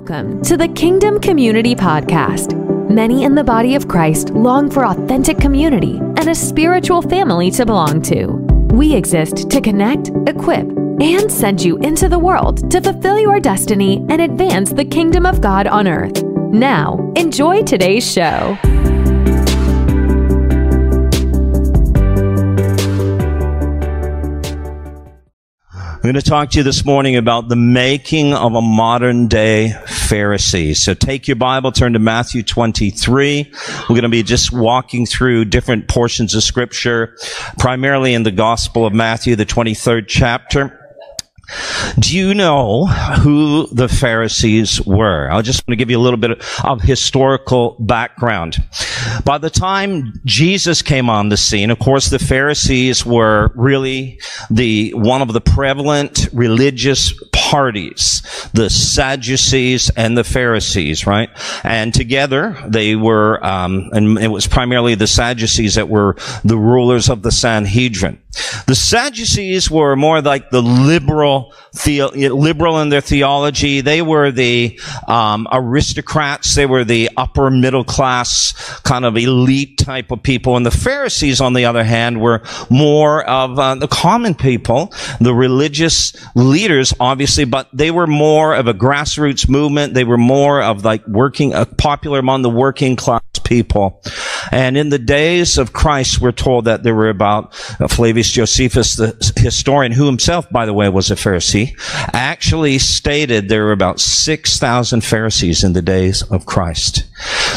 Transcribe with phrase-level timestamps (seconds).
[0.00, 2.58] Welcome to the Kingdom Community Podcast.
[2.88, 7.66] Many in the body of Christ long for authentic community and a spiritual family to
[7.66, 8.28] belong to.
[8.72, 10.66] We exist to connect, equip,
[11.02, 15.42] and send you into the world to fulfill your destiny and advance the kingdom of
[15.42, 16.22] God on earth.
[16.24, 18.56] Now, enjoy today's show.
[26.00, 29.74] I'm going to talk to you this morning about the making of a modern day
[29.84, 30.74] Pharisee.
[30.74, 33.52] So take your Bible, turn to Matthew 23.
[33.80, 37.14] We're going to be just walking through different portions of scripture,
[37.58, 40.79] primarily in the Gospel of Matthew, the 23rd chapter.
[41.98, 45.30] Do you know who the Pharisees were?
[45.30, 48.62] I just want to give you a little bit of historical background.
[49.24, 54.92] By the time Jesus came on the scene, of course, the Pharisees were really the,
[54.94, 58.22] one of the prevalent religious parties,
[58.54, 61.30] the Sadducees and the Pharisees, right?
[61.64, 67.08] And together they were, um, and it was primarily the Sadducees that were the rulers
[67.08, 68.19] of the Sanhedrin.
[68.66, 71.52] The Sadducees were more like the liberal,
[71.84, 73.80] the, liberal in their theology.
[73.80, 74.78] They were the
[75.08, 76.54] um, aristocrats.
[76.54, 80.56] They were the upper middle class kind of elite type of people.
[80.56, 85.34] And the Pharisees, on the other hand, were more of uh, the common people, the
[85.34, 89.94] religious leaders, obviously, but they were more of a grassroots movement.
[89.94, 94.00] They were more of like working, uh, popular among the working class people.
[94.50, 98.96] And in the days of Christ, we're told that there were about uh, Flavius Josephus,
[98.96, 101.74] the historian, who himself, by the way, was a Pharisee,
[102.12, 107.04] actually stated there were about 6,000 Pharisees in the days of Christ.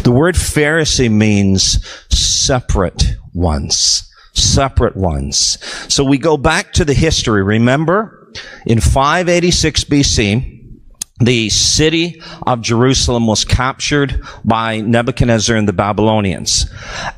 [0.04, 4.10] The word Pharisee means separate ones.
[4.34, 5.58] Separate ones.
[5.94, 7.44] So we go back to the history.
[7.44, 8.32] Remember,
[8.66, 10.53] in 586 BC,
[11.20, 16.66] the city of Jerusalem was captured by Nebuchadnezzar and the Babylonians.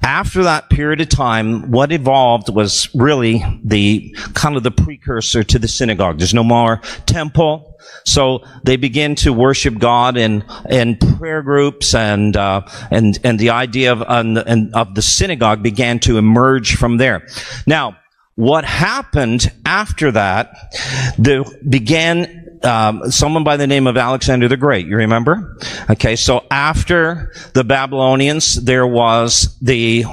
[0.03, 5.57] After that period of time, what evolved was really the kind of the precursor to
[5.57, 6.17] the synagogue.
[6.17, 7.77] There's no more temple.
[8.03, 13.51] So they begin to worship God in in prayer groups, and uh, and and the
[13.51, 17.27] idea of and, of the synagogue began to emerge from there.
[17.65, 17.97] Now,
[18.35, 20.73] what happened after that?
[21.17, 24.87] The began um, someone by the name of Alexander the Great.
[24.87, 25.57] You remember?
[25.89, 30.05] Okay, so after the Babylonians, there was the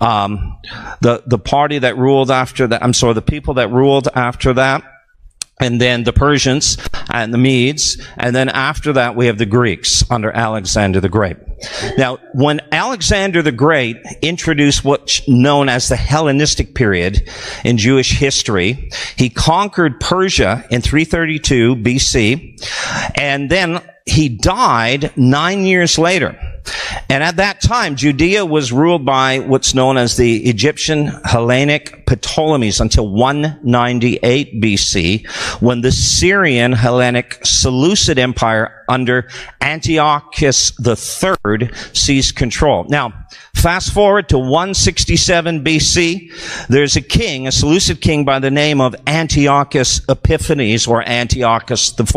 [0.00, 0.58] um,
[1.00, 2.82] the the party that ruled after that.
[2.82, 4.84] I'm sorry, the people that ruled after that
[5.60, 6.76] and then the Persians
[7.10, 11.36] and the Medes, and then after that we have the Greeks under Alexander the Great.
[11.96, 17.28] Now, when Alexander the Great introduced what's known as the Hellenistic period
[17.64, 25.98] in Jewish history, he conquered Persia in 332 BC, and then he died nine years
[25.98, 26.38] later.
[27.08, 32.80] And at that time, Judea was ruled by what's known as the Egyptian Hellenic Ptolemies
[32.80, 35.26] until 198 BC,
[35.60, 39.28] when the Syrian Hellenic Seleucid Empire under
[39.60, 42.84] Antiochus III seized control.
[42.88, 48.80] Now, fast forward to 167 BC, there's a king, a Seleucid king by the name
[48.80, 52.14] of Antiochus Epiphanes or Antiochus IV.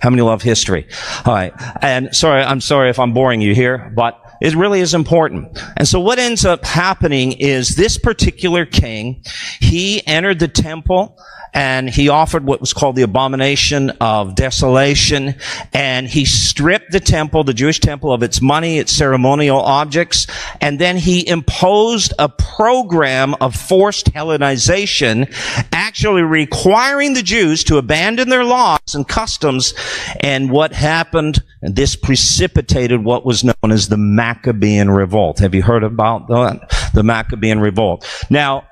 [0.00, 0.86] How many love history?
[1.24, 1.52] All right.
[1.82, 5.58] And sorry, I'm sorry if I'm boring you here, but it really is important.
[5.76, 9.22] And so what ends up happening is this particular king,
[9.60, 11.18] he entered the temple
[11.54, 15.36] and he offered what was called the abomination of desolation
[15.72, 20.26] and he stripped the temple, the Jewish temple of its money, its ceremonial objects,
[20.60, 25.32] and then he imposed a program of forced Hellenization,
[25.72, 29.74] actually requiring the Jews to abandon their laws and customs.
[30.20, 35.38] And what happened, this precipitated what was known as the Maccabean revolt.
[35.40, 36.90] Have you heard about that?
[36.94, 38.08] The Maccabean revolt.
[38.30, 38.64] Now,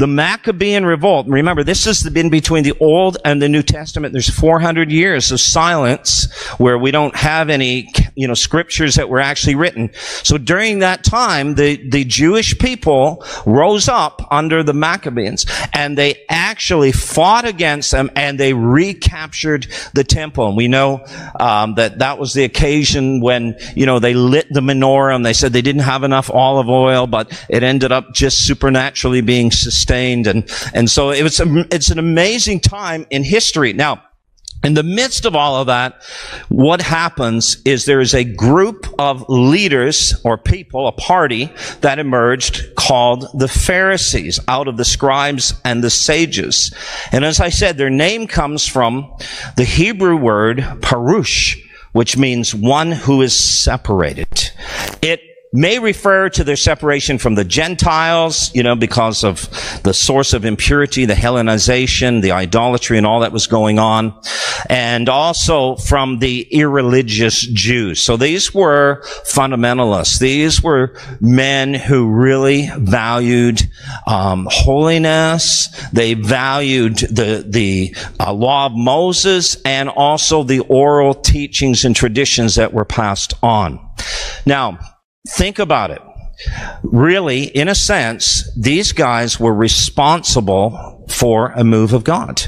[0.00, 4.14] the Maccabean revolt, remember, this has been between the Old and the New Testament.
[4.14, 9.20] There's 400 years of silence where we don't have any, you know, scriptures that were
[9.20, 9.90] actually written.
[10.22, 15.44] So during that time, the, the Jewish people rose up under the Maccabees
[15.74, 20.48] and they actually fought against them and they recaptured the temple.
[20.48, 21.04] And we know
[21.38, 25.34] um, that that was the occasion when, you know, they lit the menorah and they
[25.34, 29.89] said they didn't have enough olive oil, but it ended up just supernaturally being sustained
[29.90, 30.26] sustained.
[30.26, 33.72] And, and so it was, um, it's an amazing time in history.
[33.72, 34.02] Now,
[34.62, 36.02] in the midst of all of that,
[36.50, 41.50] what happens is there is a group of leaders or people, a party
[41.80, 46.74] that emerged called the Pharisees out of the scribes and the sages.
[47.10, 49.10] And as I said, their name comes from
[49.56, 51.56] the Hebrew word parush,
[51.92, 54.50] which means one who is separated.
[55.00, 55.20] It
[55.52, 59.48] may refer to their separation from the Gentiles, you know, because of
[59.82, 64.14] the source of impurity, the Hellenization, the idolatry, and all that was going on.
[64.68, 68.00] And also from the irreligious Jews.
[68.00, 70.20] So these were fundamentalists.
[70.20, 73.60] These were men who really valued
[74.06, 75.68] um, holiness.
[75.92, 82.54] They valued the, the uh, law of Moses and also the oral teachings and traditions
[82.54, 83.80] that were passed on.
[84.46, 84.78] Now,
[85.28, 86.02] Think about it.
[86.82, 92.42] Really, in a sense, these guys were responsible for a move of God.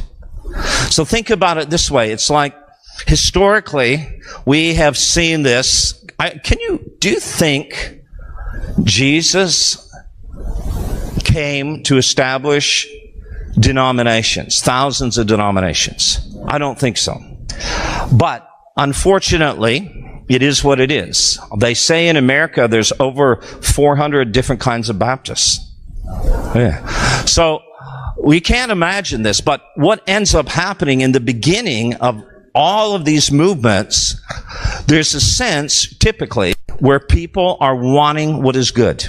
[0.91, 2.13] So think about it this way.
[2.13, 2.55] It's like
[3.07, 6.05] historically, we have seen this.
[6.19, 8.01] I, can you, do you think
[8.83, 9.91] Jesus
[11.25, 12.87] came to establish
[13.59, 16.37] denominations, thousands of denominations?
[16.47, 17.19] I don't think so.
[18.13, 21.39] But unfortunately, it is what it is.
[21.59, 25.61] They say in America there's over 400 different kinds of Baptists.
[26.55, 26.85] Yeah.
[27.25, 27.61] So
[28.23, 32.23] we can't imagine this, but what ends up happening in the beginning of
[32.55, 34.21] all of these movements,
[34.87, 39.07] there's a sense typically where people are wanting what is good.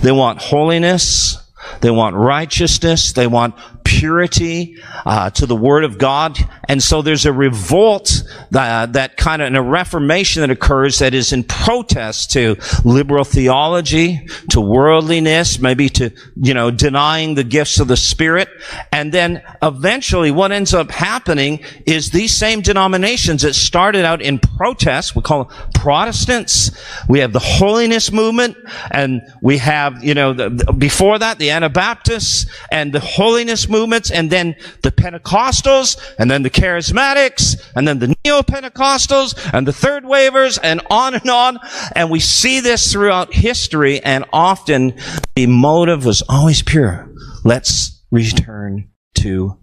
[0.00, 1.38] They want holiness.
[1.80, 3.12] They want righteousness.
[3.12, 3.54] They want
[3.84, 6.38] purity uh, to the Word of God.
[6.68, 11.14] And so there's a revolt that, that kind of, and a reformation that occurs that
[11.14, 17.80] is in protest to liberal theology, to worldliness, maybe to, you know, denying the gifts
[17.80, 18.48] of the Spirit.
[18.90, 24.38] And then eventually what ends up happening is these same denominations that started out in
[24.38, 26.70] protest, we call them Protestants.
[27.08, 28.56] We have the holiness movement
[28.90, 34.30] and we have, you know, the, before that, the Anabaptists and the holiness movements, and
[34.30, 40.58] then the Pentecostals, and then the Charismatics, and then the Neo-Pentecostals, and the Third Wavers,
[40.58, 41.58] and on and on.
[41.96, 44.94] And we see this throughout history, and often
[45.34, 47.10] the motive was always pure.
[47.42, 49.58] Let's return to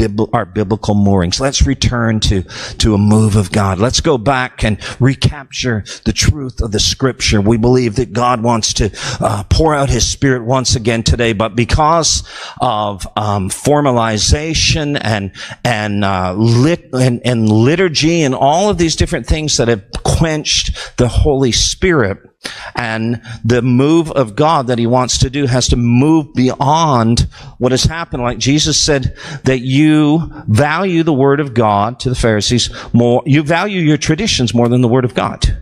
[0.00, 1.40] Bibl- our biblical moorings.
[1.40, 2.42] Let's return to,
[2.78, 3.78] to a move of God.
[3.78, 7.42] Let's go back and recapture the truth of the scripture.
[7.42, 11.54] We believe that God wants to uh, pour out his spirit once again today, but
[11.54, 12.22] because
[12.62, 15.32] of um, formalization and,
[15.64, 20.96] and, uh, lit, and, and liturgy and all of these different things that have quenched
[20.96, 22.29] the Holy Spirit,
[22.74, 27.28] and the move of God that he wants to do has to move beyond
[27.58, 28.22] what has happened.
[28.22, 33.42] Like Jesus said that you value the word of God to the Pharisees more, you
[33.42, 35.58] value your traditions more than the word of God.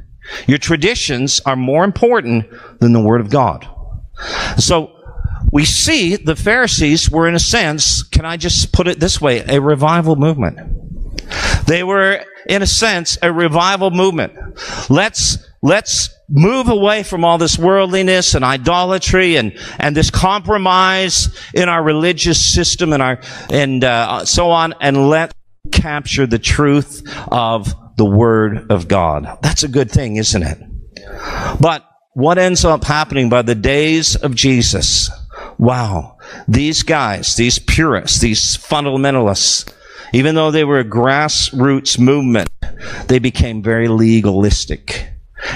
[0.46, 2.46] Your traditions are more important
[2.80, 3.66] than the word of God.
[4.58, 4.92] So
[5.52, 9.44] we see the Pharisees were in a sense, can I just put it this way,
[9.48, 10.58] a revival movement.
[11.66, 14.34] They were, in a sense, a revival movement.
[14.90, 21.68] Let's, let's move away from all this worldliness and idolatry and, and this compromise in
[21.68, 23.18] our religious system and our,
[23.50, 25.32] and, uh, so on and let
[25.72, 29.26] capture the truth of the Word of God.
[29.42, 30.58] That's a good thing, isn't it?
[31.60, 31.84] But
[32.14, 35.10] what ends up happening by the days of Jesus?
[35.58, 36.18] Wow.
[36.46, 39.72] These guys, these purists, these fundamentalists,
[40.12, 42.48] even though they were a grassroots movement,
[43.08, 45.10] they became very legalistic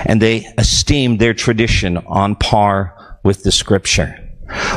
[0.06, 4.18] and they esteemed their tradition on par with the scripture.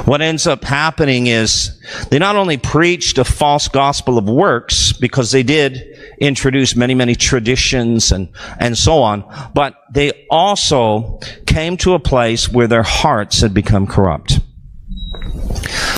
[0.05, 5.31] What ends up happening is they not only preached a false gospel of works because
[5.31, 5.83] they did
[6.19, 12.47] introduce many, many traditions and, and so on, but they also came to a place
[12.47, 14.39] where their hearts had become corrupt.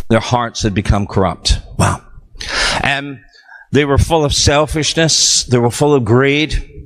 [0.10, 1.60] Their hearts had become corrupt.
[1.78, 2.04] Wow.
[2.82, 3.20] And
[3.72, 5.44] they were full of selfishness.
[5.44, 6.77] They were full of greed.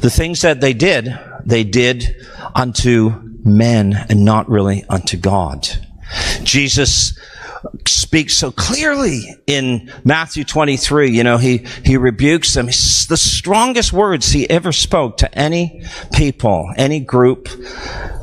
[0.00, 2.16] The things that they did they did
[2.54, 3.10] unto
[3.44, 5.68] men and not really unto God.
[6.42, 7.18] Jesus
[7.86, 11.10] speaks so clearly in Matthew 23.
[11.10, 12.68] You know, he, he rebukes them.
[12.68, 17.48] It's the strongest words he ever spoke to any people, any group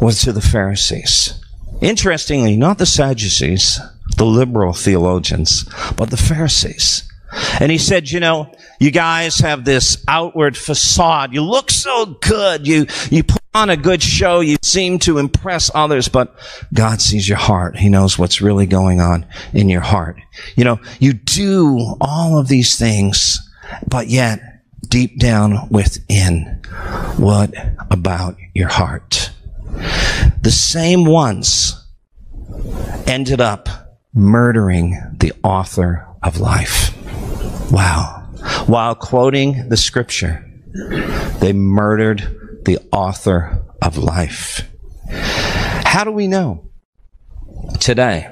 [0.02, 1.40] was to the Pharisees.
[1.82, 3.80] Interestingly, not the Sadducees,
[4.18, 5.66] the liberal theologians,
[5.98, 7.12] but the Pharisees.
[7.60, 11.34] And he said, you know, you guys have this outward facade.
[11.34, 12.66] You look so good.
[12.66, 14.40] You, you put on a good show.
[14.40, 16.36] You seem to impress others, but
[16.74, 17.78] God sees your heart.
[17.78, 20.20] He knows what's really going on in your heart.
[20.56, 23.38] You know, you do all of these things,
[23.88, 24.42] but yet
[24.88, 26.64] deep down within,
[27.18, 27.54] what
[27.92, 29.30] about your heart?
[30.42, 31.88] The same ones
[33.06, 33.70] ended up
[34.12, 36.98] murdering the author of life.
[37.72, 38.21] Wow.
[38.66, 40.46] While quoting the scripture.
[41.40, 44.68] They murdered the author of life.
[45.10, 46.70] How do we know?
[47.80, 48.28] Today,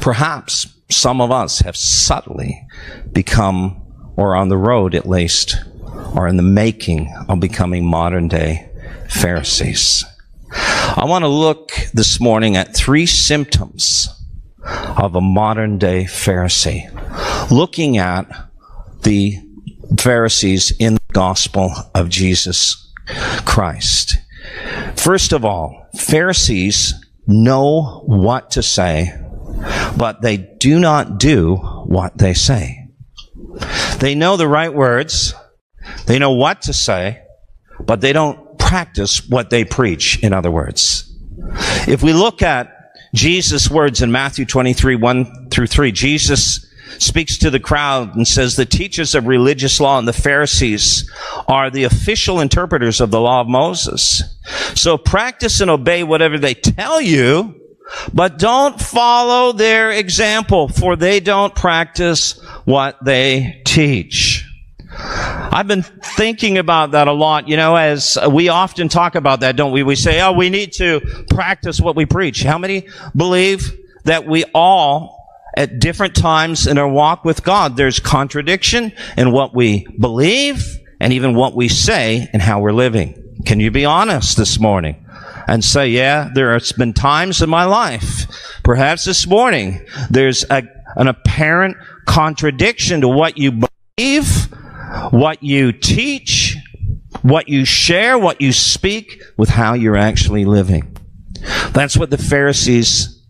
[0.00, 2.66] perhaps some of us have subtly
[3.12, 3.82] become,
[4.16, 5.56] or on the road at least,
[6.14, 8.70] or in the making of becoming modern day
[9.08, 10.04] Pharisees.
[10.54, 14.08] I want to look this morning at three symptoms
[14.64, 16.90] of a modern day Pharisee,
[17.50, 18.26] looking at
[19.02, 19.38] the
[19.98, 22.92] Pharisees in the gospel of Jesus
[23.44, 24.16] Christ.
[24.96, 26.94] First of all, Pharisees
[27.26, 29.12] know what to say,
[29.96, 32.88] but they do not do what they say.
[33.98, 35.34] They know the right words,
[36.06, 37.22] they know what to say,
[37.80, 41.12] but they don't practice what they preach, in other words.
[41.86, 42.72] If we look at
[43.14, 46.66] Jesus' words in Matthew 23, 1 through 3, Jesus
[46.98, 51.10] speaks to the crowd and says the teachers of religious law and the Pharisees
[51.48, 54.22] are the official interpreters of the law of Moses.
[54.74, 57.54] So practice and obey whatever they tell you,
[58.12, 64.46] but don't follow their example, for they don't practice what they teach.
[64.94, 69.56] I've been thinking about that a lot, you know, as we often talk about that,
[69.56, 69.82] don't we?
[69.82, 72.42] We say, oh, we need to practice what we preach.
[72.42, 75.21] How many believe that we all
[75.56, 81.12] at different times in our walk with God, there's contradiction in what we believe and
[81.12, 83.18] even what we say and how we're living.
[83.44, 85.04] Can you be honest this morning
[85.48, 88.26] and say, yeah, there has been times in my life,
[88.62, 90.62] perhaps this morning, there's a,
[90.96, 93.52] an apparent contradiction to what you
[93.96, 94.46] believe,
[95.10, 96.56] what you teach,
[97.22, 100.96] what you share, what you speak with how you're actually living.
[101.72, 103.21] That's what the Pharisees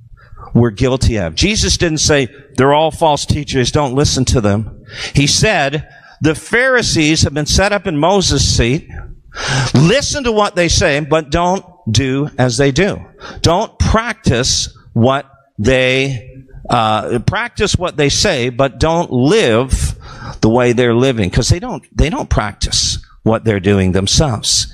[0.55, 1.35] were guilty of.
[1.35, 4.85] Jesus didn't say, they're all false teachers, don't listen to them.
[5.15, 5.89] He said,
[6.21, 8.89] the Pharisees have been set up in Moses' seat.
[9.75, 13.05] Listen to what they say, but don't do as they do.
[13.41, 19.99] Don't practice what they, uh, practice what they say, but don't live
[20.43, 21.31] the way they're living.
[21.31, 24.73] Cause they don't, they don't practice what they're doing themselves.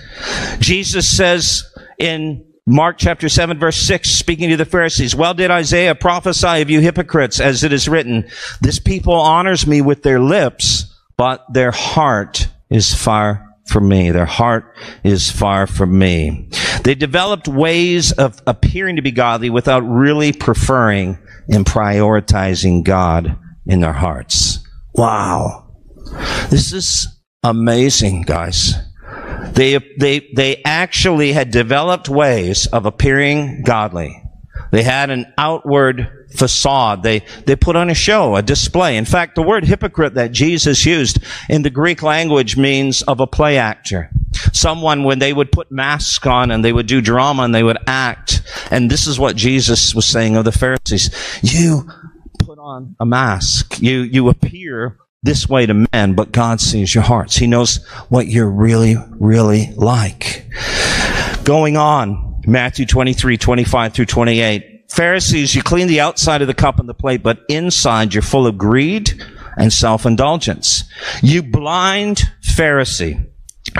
[0.58, 1.64] Jesus says
[1.98, 6.68] in Mark chapter 7 verse 6, speaking to the Pharisees, well did Isaiah prophesy of
[6.68, 8.28] you hypocrites, as it is written,
[8.60, 14.10] this people honors me with their lips, but their heart is far from me.
[14.10, 16.50] Their heart is far from me.
[16.84, 23.80] They developed ways of appearing to be godly without really preferring and prioritizing God in
[23.80, 24.58] their hearts.
[24.94, 25.70] Wow.
[26.50, 27.08] This is
[27.42, 28.74] amazing, guys.
[29.52, 34.22] They, they, they actually had developed ways of appearing godly.
[34.70, 37.02] They had an outward facade.
[37.02, 38.96] They, they put on a show, a display.
[38.96, 41.18] In fact, the word hypocrite that Jesus used
[41.48, 44.10] in the Greek language means of a play actor.
[44.52, 47.78] Someone when they would put masks on and they would do drama and they would
[47.86, 48.42] act.
[48.70, 51.10] And this is what Jesus was saying of the Pharisees.
[51.42, 51.88] You
[52.38, 53.80] put on a mask.
[53.80, 57.36] You, you appear this way to men, but God sees your hearts.
[57.36, 60.46] He knows what you're really, really like.
[61.44, 64.90] Going on, Matthew 23, 25 through 28.
[64.90, 68.46] Pharisees, you clean the outside of the cup and the plate, but inside you're full
[68.46, 69.22] of greed
[69.56, 70.84] and self-indulgence.
[71.22, 73.26] You blind Pharisee.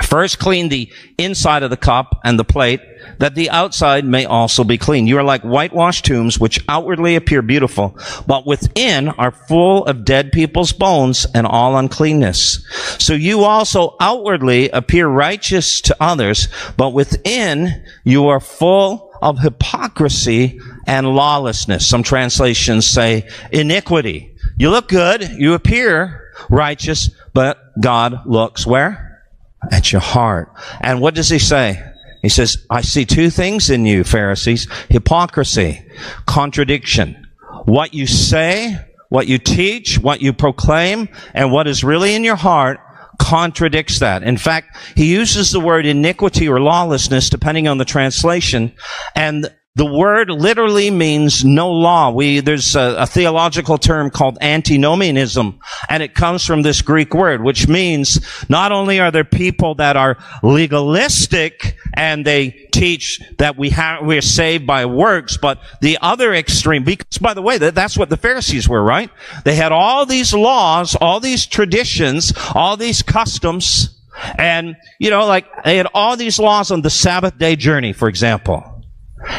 [0.03, 2.81] First clean the inside of the cup and the plate,
[3.19, 5.07] that the outside may also be clean.
[5.07, 10.33] You are like whitewashed tombs, which outwardly appear beautiful, but within are full of dead
[10.33, 12.65] people's bones and all uncleanness.
[12.99, 20.61] So you also outwardly appear righteous to others, but within you are full of hypocrisy
[20.87, 21.87] and lawlessness.
[21.87, 24.37] Some translations say iniquity.
[24.57, 29.08] You look good, you appear righteous, but God looks where?
[29.73, 30.53] At your heart.
[30.81, 31.83] And what does he say?
[32.23, 34.67] He says, I see two things in you, Pharisees.
[34.89, 35.85] Hypocrisy,
[36.27, 37.27] contradiction.
[37.65, 42.37] What you say, what you teach, what you proclaim, and what is really in your
[42.37, 42.81] heart
[43.19, 44.23] contradicts that.
[44.23, 48.73] In fact, he uses the word iniquity or lawlessness depending on the translation.
[49.15, 52.11] And the word literally means no law.
[52.11, 57.45] We, there's a, a, theological term called antinomianism, and it comes from this Greek word,
[57.45, 63.71] which means not only are there people that are legalistic and they teach that we
[63.71, 67.97] have, we're saved by works, but the other extreme, because by the way, that, that's
[67.97, 69.11] what the Pharisees were, right?
[69.45, 73.97] They had all these laws, all these traditions, all these customs,
[74.37, 78.09] and, you know, like, they had all these laws on the Sabbath day journey, for
[78.09, 78.78] example.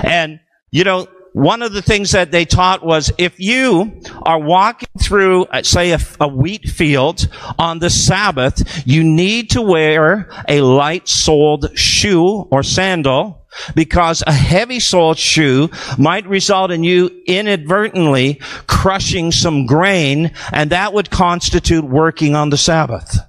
[0.03, 0.39] And,
[0.71, 5.45] you know, one of the things that they taught was if you are walking through,
[5.45, 11.07] uh, say, a, a, wheat field on the Sabbath, you need to wear a light
[11.07, 13.45] soled shoe or sandal
[13.75, 18.35] because a heavy soled shoe might result in you inadvertently
[18.67, 23.19] crushing some grain and that would constitute working on the Sabbath.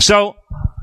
[0.00, 0.36] So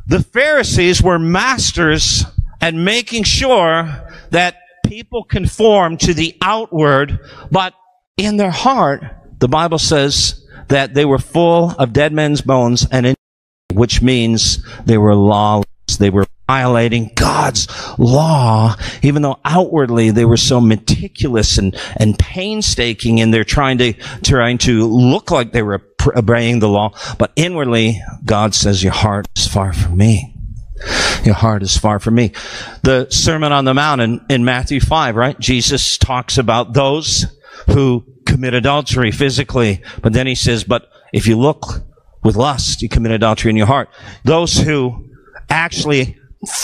[0.09, 2.25] the Pharisees were masters
[2.59, 7.19] at making sure that people conform to the outward,
[7.51, 7.75] but
[8.17, 9.03] in their heart,
[9.37, 13.15] the Bible says that they were full of dead men's bones and in,
[13.73, 15.65] which means they were lawless.
[15.99, 23.21] They were violating God's law, even though outwardly they were so meticulous and, and painstaking
[23.21, 26.93] and they're trying to, trying to look like they were obeying the law.
[27.17, 30.35] But inwardly, God says, your heart is far from me.
[31.23, 32.31] Your heart is far from me.
[32.83, 35.37] The Sermon on the Mount in, in Matthew 5, right?
[35.39, 37.25] Jesus talks about those
[37.67, 41.83] who commit adultery physically, but then he says, but if you look
[42.23, 43.89] with lust, you commit adultery in your heart.
[44.23, 45.09] Those who
[45.49, 46.18] actually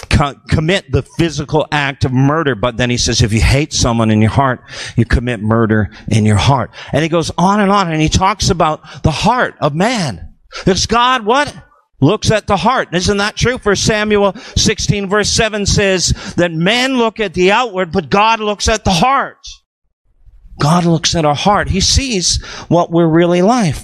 [0.10, 4.12] co- commit the physical act of murder, but then he says, if you hate someone
[4.12, 4.62] in your heart,
[4.96, 6.72] you commit murder in your heart.
[6.92, 10.36] And he goes on and on, and he talks about the heart of man.
[10.66, 11.54] It's God what?
[12.02, 12.94] looks at the heart.
[12.94, 13.58] Isn't that true?
[13.58, 18.68] For Samuel 16 verse 7 says that men look at the outward, but God looks
[18.68, 19.46] at the heart.
[20.60, 21.70] God looks at our heart.
[21.70, 23.76] He sees what we're really like.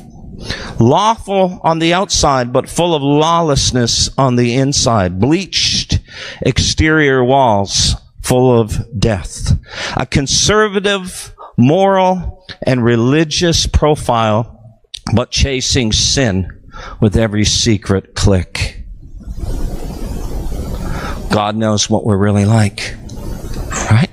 [0.80, 5.20] Lawful on the outside, but full of lawlessness on the inside.
[5.20, 6.00] Bleached
[6.42, 9.60] exterior walls full of death.
[9.98, 14.80] A conservative, moral, and religious profile,
[15.14, 16.62] but chasing sin
[17.00, 18.84] with every secret click.
[21.32, 22.96] God knows what we're really like.
[23.90, 24.10] Right?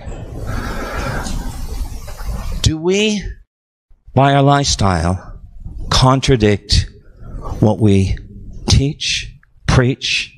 [2.63, 3.23] Do we,
[4.15, 5.28] by our lifestyle,
[5.99, 6.89] contradict
[7.59, 8.17] what we
[8.69, 9.35] teach,
[9.67, 10.33] preach,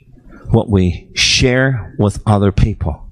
[0.49, 3.07] what we share with other people?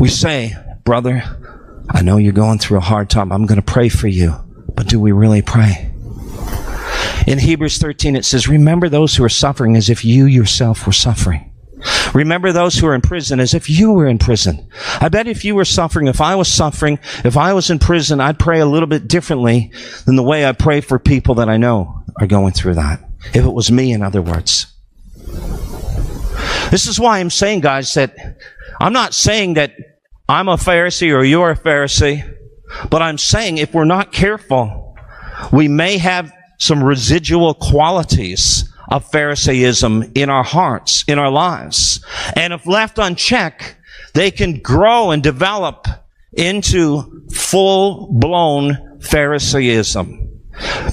[0.00, 1.22] We say, brother,
[1.90, 3.30] I know you're going through a hard time.
[3.30, 4.36] I'm going to pray for you.
[4.74, 5.92] But do we really pray?
[7.26, 10.94] In Hebrews 13, it says, Remember those who are suffering as if you yourself were
[10.94, 11.52] suffering.
[12.14, 14.68] Remember those who are in prison as if you were in prison.
[15.00, 18.20] I bet if you were suffering, if I was suffering, if I was in prison,
[18.20, 19.72] I'd pray a little bit differently
[20.06, 23.00] than the way I pray for people that I know are going through that.
[23.34, 24.66] If it was me, in other words.
[26.70, 28.16] This is why I'm saying, guys, that
[28.80, 29.74] I'm not saying that
[30.28, 32.34] I'm a Pharisee or you're a Pharisee,
[32.90, 34.96] but I'm saying if we're not careful,
[35.52, 42.04] we may have some residual qualities of Pharisaism in our hearts, in our lives.
[42.36, 43.76] And if left unchecked,
[44.14, 45.86] they can grow and develop
[46.32, 50.30] into full blown Pharisaism.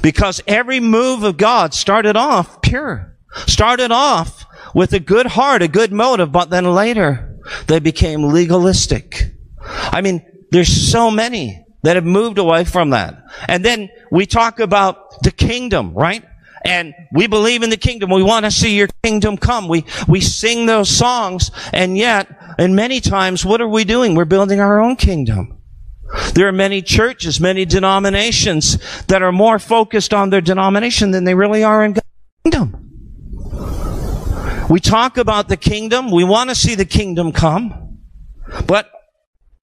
[0.01, 3.15] Because every move of God started off pure,
[3.47, 9.33] started off with a good heart, a good motive, but then later they became legalistic.
[9.61, 13.23] I mean, there's so many that have moved away from that.
[13.47, 16.23] And then we talk about the kingdom, right?
[16.63, 18.11] And we believe in the kingdom.
[18.11, 19.67] We want to see your kingdom come.
[19.67, 21.51] We, we sing those songs.
[21.73, 24.15] And yet, and many times, what are we doing?
[24.15, 25.57] We're building our own kingdom.
[26.33, 31.33] There are many churches, many denominations that are more focused on their denomination than they
[31.33, 32.07] really are in God's
[32.43, 32.77] kingdom.
[34.69, 36.11] We talk about the kingdom.
[36.11, 37.99] We want to see the kingdom come.
[38.67, 38.89] But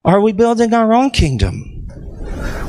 [0.03, 1.78] are we building our own kingdom?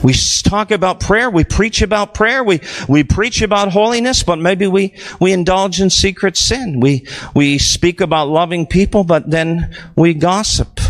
[0.02, 1.30] We talk about prayer.
[1.30, 2.42] We preach about prayer.
[2.42, 6.80] We, we preach about holiness, but maybe we, we indulge in secret sin.
[6.80, 10.80] We, we speak about loving people, but then we gossip.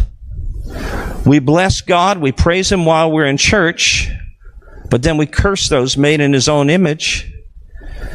[1.27, 2.19] We bless God.
[2.19, 4.09] We praise Him while we're in church,
[4.89, 7.33] but then we curse those made in His own image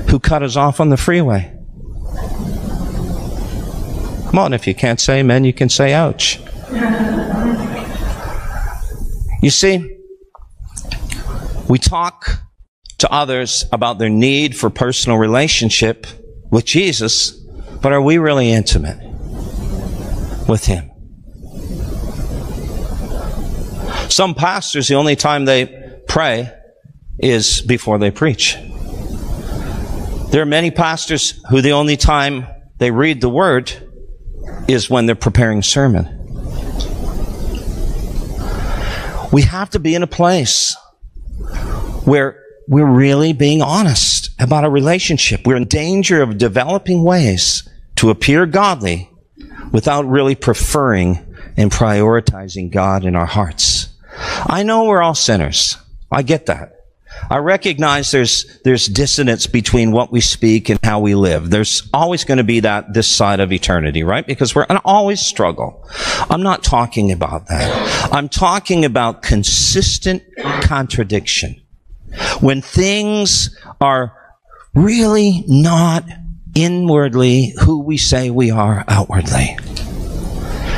[0.10, 1.51] who cut us off on the freeway.
[4.25, 6.39] Come on, if you can't say amen, you can say ouch.
[9.41, 9.94] You see,
[11.67, 12.41] we talk
[12.99, 16.08] to others about their need for personal relationship
[16.51, 17.32] with Jesus,
[17.82, 18.97] but are we really intimate
[20.47, 20.91] with Him?
[24.10, 26.51] Some pastors, the only time they pray
[27.19, 28.56] is before they preach.
[30.32, 32.47] There are many pastors who the only time
[32.78, 33.73] they read the Word
[34.67, 36.12] is when they're preparing sermon.
[39.32, 40.75] We have to be in a place
[42.06, 45.45] where we're really being honest about a relationship.
[45.45, 47.67] We're in danger of developing ways
[47.98, 49.10] to appear godly
[49.71, 51.26] without really preferring
[51.58, 53.89] and prioritizing God in our hearts.
[54.45, 55.78] I know we're all sinners.
[56.12, 56.74] I get that.
[57.30, 61.49] I recognize there's, there's dissonance between what we speak and how we live.
[61.49, 64.25] There's always going to be that this side of eternity, right?
[64.25, 65.84] Because we're going to always struggle.
[66.30, 68.12] I'm not talking about that.
[68.13, 70.23] I'm talking about consistent
[70.62, 71.62] contradiction.
[72.39, 74.15] When things are
[74.73, 76.04] really not
[76.54, 79.58] inwardly who we say we are outwardly.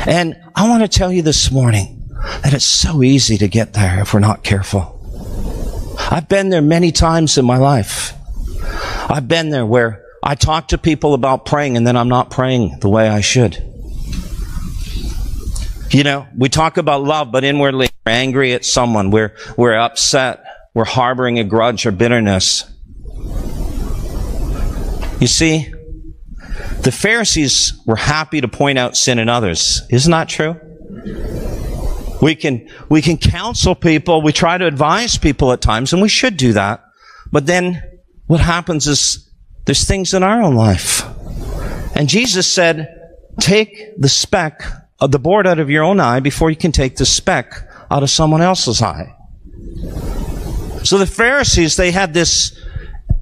[0.06, 2.08] And I want to tell you this morning
[2.42, 4.97] that it's so easy to get there if we're not careful.
[6.10, 8.14] I've been there many times in my life.
[9.10, 12.78] I've been there where I talk to people about praying and then I'm not praying
[12.80, 13.62] the way I should.
[15.90, 19.10] You know, we talk about love, but inwardly we're angry at someone.
[19.10, 20.44] We're, we're upset.
[20.74, 22.64] We're harboring a grudge or bitterness.
[25.20, 25.72] You see,
[26.82, 29.82] the Pharisees were happy to point out sin in others.
[29.90, 30.56] Isn't that true?
[32.20, 34.22] We can, we can counsel people.
[34.22, 36.84] We try to advise people at times, and we should do that.
[37.30, 37.82] But then
[38.26, 39.30] what happens is
[39.64, 41.02] there's things in our own life.
[41.94, 42.94] And Jesus said,
[43.40, 44.62] take the speck
[45.00, 48.02] of the board out of your own eye before you can take the speck out
[48.02, 49.14] of someone else's eye.
[50.82, 52.58] So the Pharisees, they had this,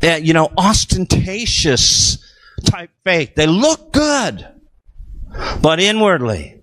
[0.03, 2.19] uh, you know, ostentatious
[2.65, 3.35] type faith.
[3.35, 4.47] They look good,
[5.61, 6.56] but inwardly,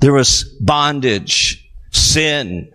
[0.00, 2.72] there was bondage, sin,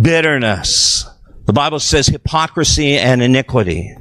[0.00, 1.08] bitterness.
[1.46, 3.96] The Bible says hypocrisy and iniquity.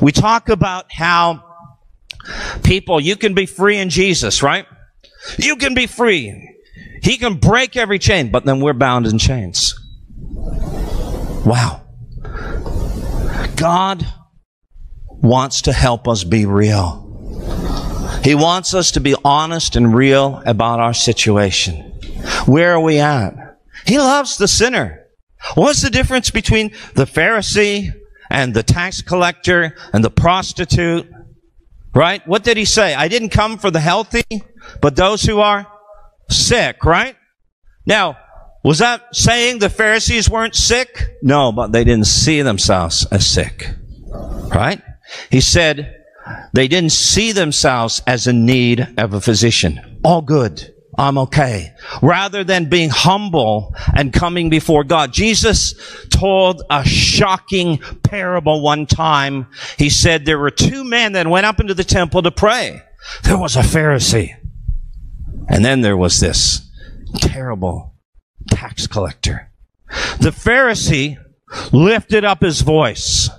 [0.00, 1.44] We talk about how
[2.62, 4.66] people, you can be free in Jesus, right?
[5.38, 6.48] You can be free.
[7.02, 9.74] He can break every chain, but then we're bound in chains.
[11.44, 11.82] Wow.
[13.56, 14.06] God
[15.08, 17.00] wants to help us be real.
[18.22, 21.91] He wants us to be honest and real about our situation.
[22.46, 23.58] Where are we at?
[23.86, 25.06] He loves the sinner.
[25.54, 27.92] What's the difference between the Pharisee
[28.30, 31.10] and the tax collector and the prostitute?
[31.94, 32.26] Right?
[32.26, 32.94] What did he say?
[32.94, 34.24] I didn't come for the healthy,
[34.80, 35.66] but those who are
[36.30, 37.16] sick, right?
[37.84, 38.16] Now,
[38.64, 41.18] was that saying the Pharisees weren't sick?
[41.22, 43.68] No, but they didn't see themselves as sick.
[44.54, 44.80] Right?
[45.30, 45.96] He said
[46.52, 49.98] they didn't see themselves as in need of a physician.
[50.04, 50.71] All good.
[50.98, 51.72] I'm okay.
[52.02, 55.12] Rather than being humble and coming before God.
[55.12, 55.74] Jesus
[56.10, 59.46] told a shocking parable one time.
[59.78, 62.82] He said there were two men that went up into the temple to pray.
[63.24, 64.36] There was a Pharisee.
[65.48, 66.70] And then there was this
[67.16, 67.94] terrible
[68.50, 69.50] tax collector.
[70.20, 71.18] The Pharisee
[71.72, 73.30] lifted up his voice.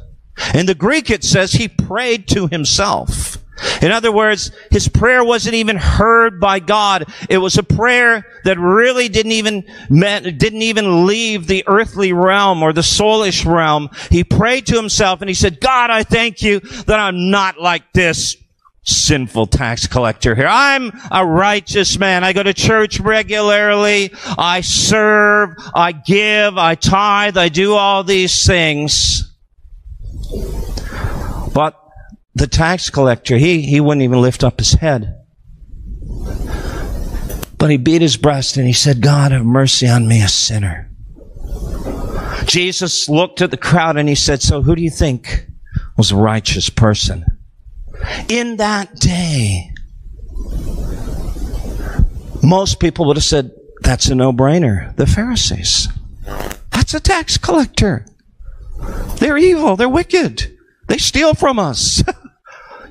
[0.53, 3.37] In the Greek it says he prayed to himself.
[3.81, 7.05] In other words, his prayer wasn't even heard by God.
[7.29, 12.73] It was a prayer that really didn't even, didn't even leave the earthly realm or
[12.73, 13.89] the soulish realm.
[14.09, 17.93] He prayed to himself and he said, God, I thank you that I'm not like
[17.93, 18.37] this
[18.85, 20.47] sinful tax collector here.
[20.49, 22.23] I'm a righteous man.
[22.23, 24.11] I go to church regularly.
[24.37, 25.55] I serve.
[25.73, 26.57] I give.
[26.57, 27.37] I tithe.
[27.37, 29.31] I do all these things.
[31.53, 31.82] But
[32.35, 35.19] the tax collector, he, he wouldn't even lift up his head.
[37.57, 40.89] But he beat his breast and he said, God, have mercy on me, a sinner.
[42.45, 45.47] Jesus looked at the crowd and he said, So who do you think
[45.95, 47.25] was a righteous person?
[48.27, 49.71] In that day,
[52.43, 54.93] most people would have said, That's a no brainer.
[54.97, 55.87] The Pharisees.
[56.71, 58.05] That's a tax collector.
[59.19, 59.77] They're evil.
[59.77, 60.57] They're wicked.
[60.87, 62.03] They steal from us.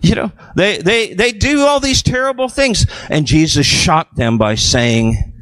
[0.02, 2.86] You know, they, they, they do all these terrible things.
[3.08, 5.32] And Jesus shocked them by saying,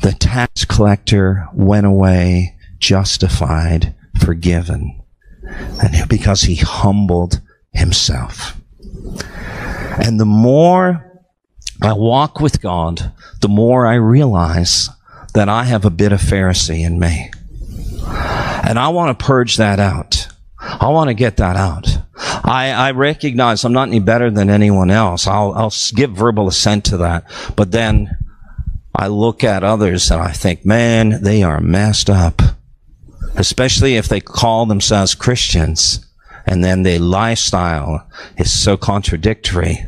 [0.00, 5.00] the tax collector went away justified, forgiven.
[5.42, 7.40] And because he humbled
[7.72, 8.56] himself.
[10.02, 11.22] And the more
[11.80, 14.88] I walk with God, the more I realize
[15.34, 17.30] that I have a bit of Pharisee in me.
[18.04, 20.28] And I want to purge that out.
[20.58, 21.91] I want to get that out.
[22.44, 25.26] I, I recognize I'm not any better than anyone else.
[25.26, 27.24] I'll, I'll give verbal assent to that.
[27.56, 28.10] But then
[28.94, 32.40] I look at others and I think, man, they are messed up.
[33.34, 36.06] Especially if they call themselves Christians
[36.46, 38.06] and then their lifestyle
[38.36, 39.78] is so contradictory.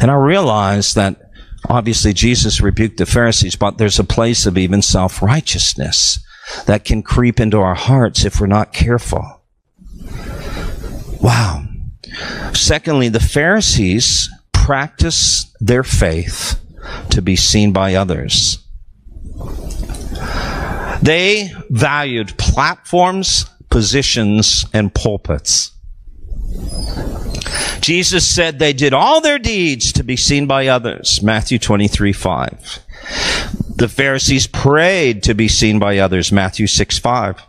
[0.00, 1.30] And I realize that
[1.68, 6.18] obviously Jesus rebuked the Pharisees, but there's a place of even self-righteousness
[6.66, 9.42] that can creep into our hearts if we're not careful.
[11.20, 11.67] Wow.
[12.54, 16.60] Secondly, the Pharisees practice their faith
[17.10, 18.58] to be seen by others.
[21.02, 25.72] They valued platforms, positions, and pulpits.
[27.80, 31.22] Jesus said they did all their deeds to be seen by others.
[31.22, 32.80] Matthew 23, 5.
[33.76, 36.32] The Pharisees prayed to be seen by others.
[36.32, 37.42] Matthew 6, 5.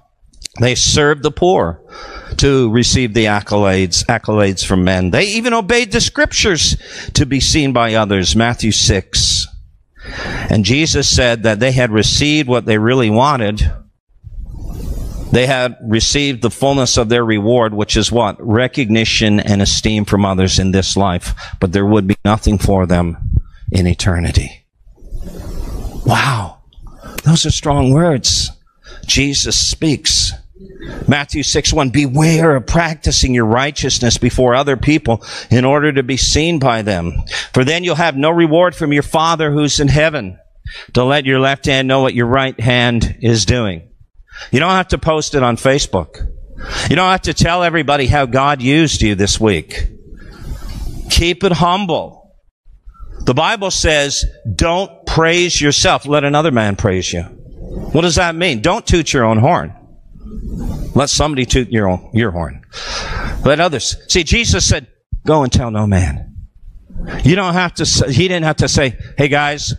[0.59, 1.81] They served the poor
[2.37, 5.11] to receive the accolades, accolades from men.
[5.11, 6.77] They even obeyed the scriptures
[7.13, 8.35] to be seen by others.
[8.35, 9.47] Matthew 6.
[10.49, 13.71] And Jesus said that they had received what they really wanted.
[15.31, 18.35] They had received the fullness of their reward, which is what?
[18.39, 21.35] Recognition and esteem from others in this life.
[21.59, 23.17] But there would be nothing for them
[23.71, 24.65] in eternity.
[26.05, 26.61] Wow.
[27.23, 28.51] Those are strong words.
[29.05, 30.31] Jesus speaks.
[31.07, 36.17] Matthew 6 1, beware of practicing your righteousness before other people in order to be
[36.17, 37.13] seen by them.
[37.53, 40.37] For then you'll have no reward from your Father who's in heaven
[40.93, 43.89] to let your left hand know what your right hand is doing.
[44.51, 46.17] You don't have to post it on Facebook.
[46.89, 49.87] You don't have to tell everybody how God used you this week.
[51.09, 52.35] Keep it humble.
[53.21, 56.05] The Bible says, don't praise yourself.
[56.05, 57.21] Let another man praise you.
[57.21, 58.61] What does that mean?
[58.61, 59.73] Don't toot your own horn.
[60.95, 62.65] Let somebody toot your your horn.
[63.45, 63.95] Let others.
[64.11, 64.87] See, Jesus said,
[65.25, 66.35] go and tell no man.
[67.23, 69.73] You don't have to, he didn't have to say, hey guys,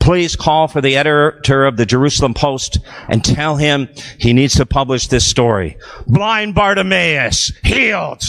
[0.00, 3.88] please call for the editor of the Jerusalem Post and tell him
[4.18, 5.76] he needs to publish this story.
[6.06, 8.22] Blind Bartimaeus healed.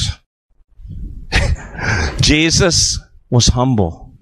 [2.21, 4.13] Jesus was humble.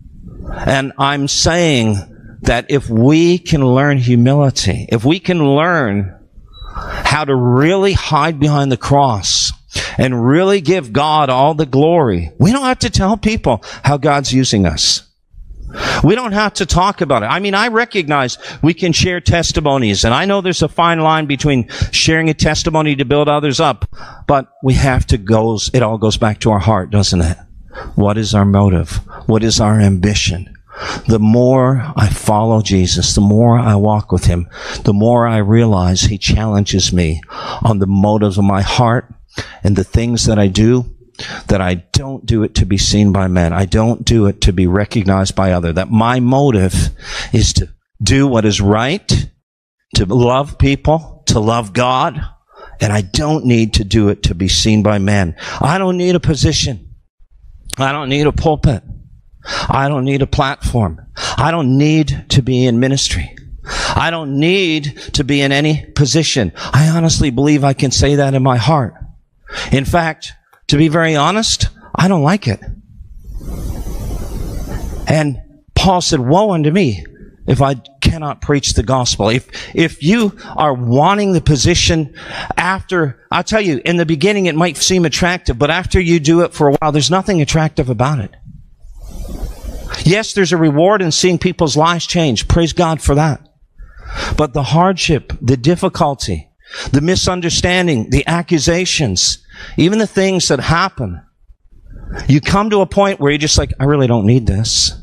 [0.65, 1.95] And I'm saying
[2.41, 6.20] that if we can learn humility, if we can learn
[6.73, 9.51] how to really hide behind the cross
[9.97, 14.33] and really give God all the glory, we don't have to tell people how God's
[14.33, 15.03] using us.
[16.03, 17.27] We don't have to talk about it.
[17.27, 21.27] I mean, I recognize we can share testimonies, and I know there's a fine line
[21.27, 23.85] between sharing a testimony to build others up,
[24.27, 27.37] but we have to go, it all goes back to our heart, doesn't it?
[27.95, 28.97] What is our motive?
[29.27, 30.53] What is our ambition?
[31.07, 34.47] The more I follow Jesus, the more I walk with Him,
[34.83, 37.21] the more I realize He challenges me
[37.61, 39.13] on the motives of my heart
[39.63, 40.95] and the things that I do,
[41.47, 43.53] that I don't do it to be seen by men.
[43.53, 45.73] I don't do it to be recognized by other.
[45.73, 46.89] That my motive
[47.31, 47.69] is to
[48.01, 49.29] do what is right,
[49.95, 52.21] to love people, to love God,
[52.79, 55.35] and I don't need to do it to be seen by men.
[55.59, 56.95] I don't need a position.
[57.77, 58.83] I don't need a pulpit.
[59.45, 61.05] I don't need a platform.
[61.37, 63.35] I don't need to be in ministry.
[63.95, 66.51] I don't need to be in any position.
[66.55, 68.95] I honestly believe I can say that in my heart.
[69.71, 70.33] In fact,
[70.67, 72.59] to be very honest, I don't like it.
[75.07, 75.41] And
[75.75, 77.05] Paul said, woe unto me
[77.47, 79.29] if I cannot preach the gospel.
[79.29, 82.15] If, if you are wanting the position
[82.55, 86.41] after, I'll tell you, in the beginning it might seem attractive, but after you do
[86.41, 88.35] it for a while, there's nothing attractive about it.
[90.03, 92.47] Yes, there's a reward in seeing people's lives change.
[92.47, 93.47] Praise God for that.
[94.37, 96.49] But the hardship, the difficulty,
[96.91, 99.45] the misunderstanding, the accusations,
[99.77, 101.21] even the things that happen,
[102.27, 104.93] you come to a point where you're just like, I really don't need this.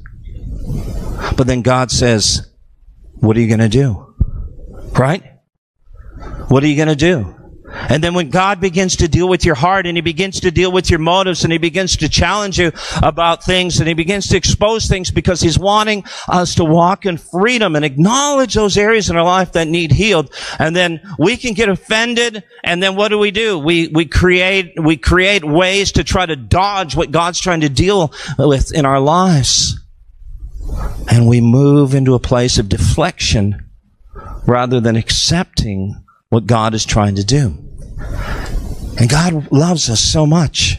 [1.36, 2.50] But then God says,
[3.14, 4.14] what are you going to do?
[4.98, 5.22] Right?
[6.48, 7.34] What are you going to do?
[7.88, 10.72] And then when God begins to deal with your heart and He begins to deal
[10.72, 14.36] with your motives and He begins to challenge you about things and He begins to
[14.36, 19.16] expose things because He's wanting us to walk in freedom and acknowledge those areas in
[19.16, 20.32] our life that need healed.
[20.58, 23.58] And then we can get offended and then what do we do?
[23.58, 28.12] We, we create, we create ways to try to dodge what God's trying to deal
[28.38, 29.78] with in our lives.
[31.10, 33.68] And we move into a place of deflection
[34.46, 37.67] rather than accepting what God is trying to do.
[38.98, 40.78] And God loves us so much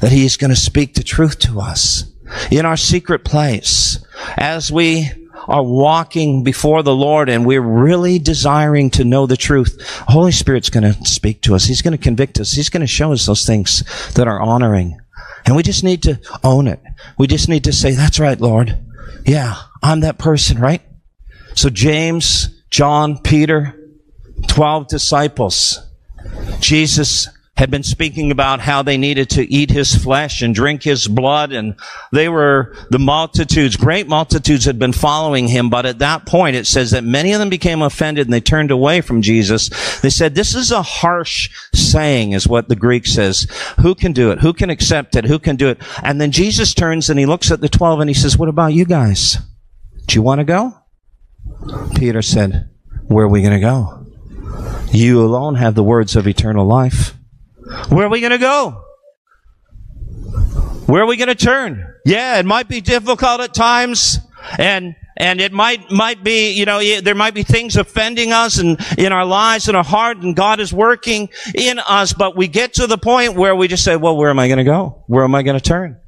[0.00, 2.04] that He is going to speak the truth to us
[2.50, 4.04] in our secret place
[4.36, 5.10] as we
[5.46, 9.80] are walking before the Lord and we're really desiring to know the truth.
[10.08, 11.64] Holy Spirit's going to speak to us.
[11.64, 12.52] He's going to convict us.
[12.52, 13.82] He's going to show us those things
[14.14, 14.98] that are honoring.
[15.46, 16.80] And we just need to own it.
[17.16, 18.78] We just need to say, that's right, Lord.
[19.24, 20.82] Yeah, I'm that person, right?
[21.54, 23.74] So James, John, Peter,
[24.48, 25.87] 12 disciples.
[26.60, 31.08] Jesus had been speaking about how they needed to eat his flesh and drink his
[31.08, 31.74] blood and
[32.12, 36.68] they were the multitudes great multitudes had been following him but at that point it
[36.68, 39.70] says that many of them became offended and they turned away from jesus.
[40.00, 43.48] They said this is a harsh saying is what the greek says.
[43.80, 44.38] Who can do it?
[44.38, 45.24] Who can accept it?
[45.24, 45.82] Who can do it?
[46.04, 48.72] And then jesus turns and he looks at the 12 and he says what about
[48.72, 49.36] you guys?
[50.06, 50.78] Do you want to go?
[51.96, 52.70] Peter said
[53.08, 53.97] where are we going to go
[54.92, 57.14] You alone have the words of eternal life.
[57.88, 58.84] Where are we going to go?
[60.86, 61.94] Where are we going to turn?
[62.04, 64.18] Yeah, it might be difficult at times
[64.58, 68.78] and and it might might be you know there might be things offending us and
[68.96, 72.74] in our lives and our heart and God is working in us but we get
[72.74, 75.24] to the point where we just say well where am I going to go where
[75.24, 76.00] am I going to turn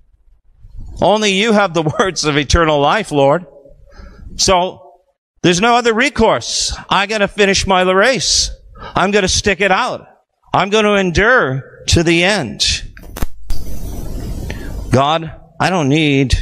[1.03, 3.44] only you have the words of eternal life Lord
[4.37, 4.89] so
[5.42, 8.50] there's no other recourse I got to finish my race
[8.94, 10.07] I'm to stick it out
[10.53, 12.62] I'm to endure to the end
[14.90, 16.35] God I don't need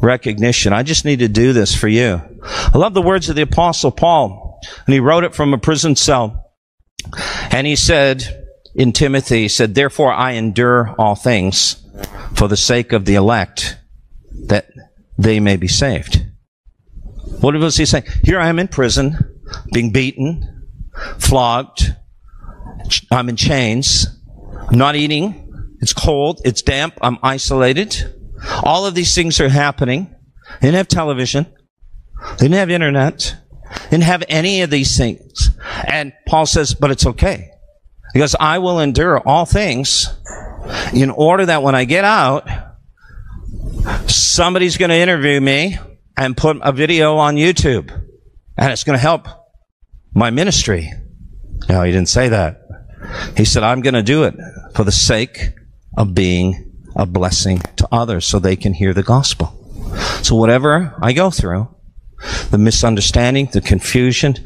[0.00, 0.72] recognition.
[0.72, 2.20] I just need to do this for you.
[2.42, 5.96] I love the words of the apostle Paul, and he wrote it from a prison
[5.96, 6.52] cell.
[7.50, 8.44] And he said
[8.74, 11.84] in Timothy, he said, therefore I endure all things
[12.34, 13.78] for the sake of the elect
[14.46, 14.68] that
[15.18, 16.25] they may be saved.
[17.40, 18.04] What was he saying?
[18.24, 19.16] Here I am in prison,
[19.72, 20.68] being beaten,
[21.18, 21.94] flogged.
[23.10, 24.06] I'm in chains.
[24.68, 25.76] I'm not eating.
[25.80, 26.40] It's cold.
[26.44, 26.94] It's damp.
[27.02, 28.14] I'm isolated.
[28.62, 30.14] All of these things are happening.
[30.60, 31.46] They didn't have television.
[32.38, 33.36] They didn't have internet.
[33.84, 35.50] They didn't have any of these things.
[35.86, 37.50] And Paul says, but it's okay.
[38.12, 40.08] Because I will endure all things
[40.94, 42.48] in order that when I get out,
[44.06, 45.78] somebody's going to interview me
[46.16, 47.90] and put a video on YouTube.
[48.56, 49.26] And it's going to help
[50.14, 50.90] my ministry.
[51.68, 52.62] No, he didn't say that.
[53.36, 54.34] He said, I'm going to do it
[54.74, 55.38] for the sake
[55.96, 59.52] of being a blessing to others so they can hear the gospel.
[60.22, 61.68] So whatever I go through,
[62.50, 64.36] the misunderstanding, the confusion,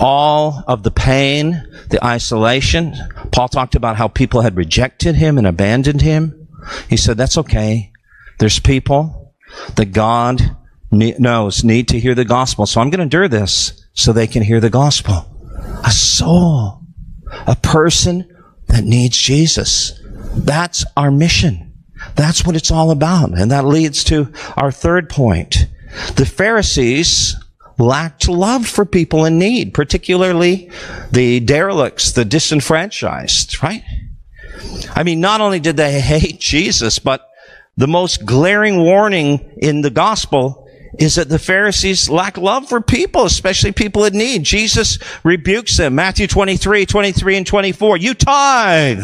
[0.00, 2.94] all of the pain, the isolation.
[3.30, 6.48] Paul talked about how people had rejected him and abandoned him.
[6.88, 7.92] He said, that's okay.
[8.38, 9.34] There's people
[9.76, 10.56] that God
[10.94, 12.66] knows need to hear the gospel.
[12.66, 15.26] So I'm going to endure this so they can hear the gospel.
[15.84, 16.80] A soul,
[17.46, 18.28] a person
[18.68, 20.00] that needs Jesus.
[20.34, 21.72] That's our mission.
[22.16, 23.38] That's what it's all about.
[23.38, 25.66] And that leads to our third point.
[26.16, 27.36] The Pharisees
[27.78, 30.70] lacked love for people in need, particularly
[31.10, 33.82] the derelicts, the disenfranchised, right?
[34.94, 37.28] I mean, not only did they hate Jesus, but
[37.76, 40.63] the most glaring warning in the gospel
[40.98, 44.44] is that the Pharisees lack love for people, especially people in need.
[44.44, 45.94] Jesus rebukes them.
[45.94, 47.96] Matthew 23, 23 and 24.
[47.96, 49.02] You tithe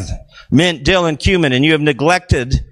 [0.50, 2.64] mint, dill, and cumin, and you have neglected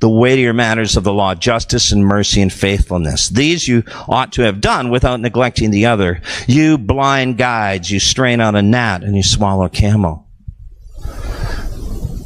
[0.00, 3.28] the weightier matters of the law, justice and mercy and faithfulness.
[3.28, 6.20] These you ought to have done without neglecting the other.
[6.46, 10.28] You blind guides, you strain out a gnat and you swallow a camel.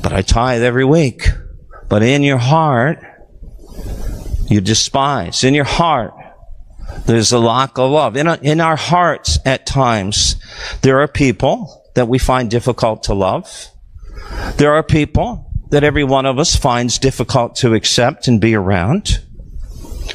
[0.02, 1.28] But I tithe every week.
[1.88, 2.98] But in your heart,
[4.48, 5.44] you despise.
[5.44, 6.14] In your heart,
[7.06, 8.16] there's a lack of love.
[8.16, 10.36] In, in our hearts, at times,
[10.82, 13.68] there are people that we find difficult to love.
[14.56, 19.24] There are people that every one of us finds difficult to accept and be around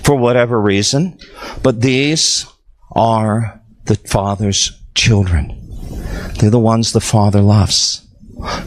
[0.03, 1.17] for whatever reason.
[1.63, 2.45] But these
[2.91, 5.61] are the Father's children.
[6.39, 8.05] They're the ones the Father loves.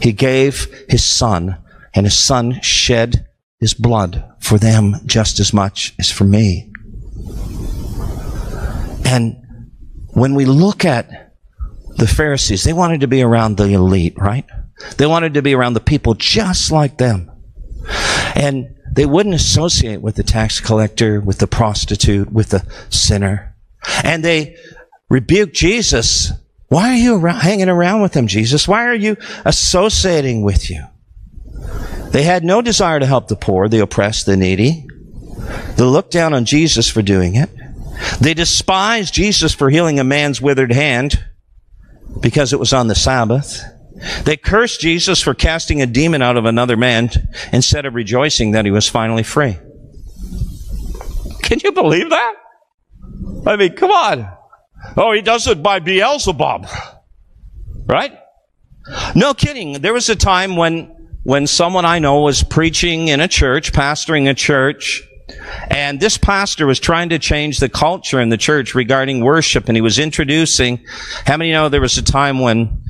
[0.01, 1.59] He gave His Son,
[1.95, 3.27] and His Son shed
[3.61, 6.73] His blood for them just as much as for me.
[9.09, 9.73] And
[10.09, 11.33] when we look at
[11.97, 14.45] the Pharisees, they wanted to be around the elite, right?
[14.99, 17.31] They wanted to be around the people just like them.
[18.35, 23.57] And they wouldn't associate with the tax collector, with the prostitute, with the sinner.
[24.05, 24.57] And they
[25.09, 26.31] rebuked Jesus.
[26.69, 28.69] Why are you around, hanging around with them, Jesus?
[28.69, 29.17] Why are you
[29.47, 30.85] associating with you?
[32.11, 34.87] They had no desire to help the poor, the oppressed, the needy.
[35.77, 37.49] They looked down on Jesus for doing it.
[38.21, 41.25] They despised Jesus for healing a man's withered hand
[42.21, 43.63] because it was on the Sabbath.
[44.25, 47.11] They cursed Jesus for casting a demon out of another man
[47.53, 49.57] instead of rejoicing that he was finally free.
[51.43, 52.35] Can you believe that?
[53.47, 54.31] I mean, come on.
[54.97, 56.67] Oh, he does it by Beelzebub.
[57.87, 58.17] Right?
[59.15, 59.81] No kidding.
[59.81, 64.29] There was a time when, when someone I know was preaching in a church, pastoring
[64.29, 65.03] a church,
[65.71, 69.77] and this pastor was trying to change the culture in the church regarding worship, and
[69.77, 70.85] he was introducing,
[71.27, 72.83] how many know there was a time when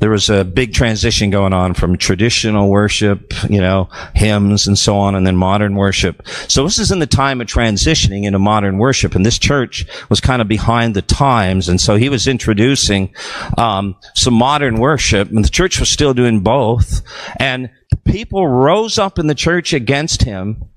[0.00, 4.96] there was a big transition going on from traditional worship, you know, hymns and so
[4.96, 6.26] on, and then modern worship.
[6.48, 10.20] So this is in the time of transitioning into modern worship, and this church was
[10.20, 13.14] kind of behind the times, and so he was introducing
[13.56, 17.00] um, some modern worship, and the church was still doing both,
[17.36, 17.70] and
[18.04, 20.68] people rose up in the church against him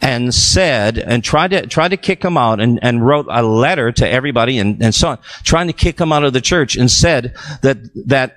[0.00, 3.92] and said and tried to tried to kick him out and, and wrote a letter
[3.92, 6.90] to everybody and, and so on, trying to kick him out of the church and
[6.90, 8.36] said that that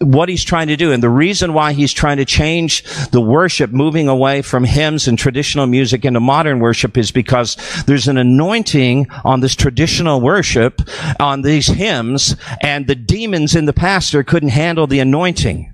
[0.00, 3.70] what he's trying to do and the reason why he's trying to change the worship,
[3.70, 7.56] moving away from hymns and traditional music into modern worship is because
[7.86, 10.80] there's an anointing on this traditional worship,
[11.20, 15.72] on these hymns, and the demons in the pastor couldn't handle the anointing.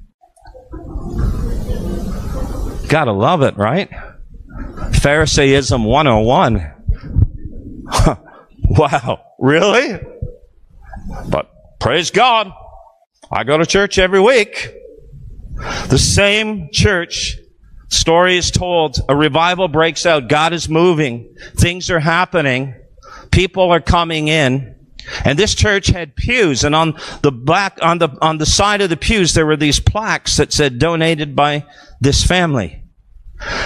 [2.89, 3.89] Gotta love it, right?
[5.01, 6.75] Pharisaism 101.
[8.65, 10.01] wow, really?
[11.29, 12.53] But praise God.
[13.31, 14.75] I go to church every week.
[15.89, 17.39] The same church
[17.89, 18.99] story is told.
[19.09, 20.29] A revival breaks out.
[20.29, 21.35] God is moving.
[21.57, 22.75] Things are happening.
[23.31, 24.75] People are coming in.
[25.25, 28.91] And this church had pews, and on the back, on the, on the side of
[28.91, 31.65] the pews, there were these plaques that said donated by
[32.01, 32.80] this family.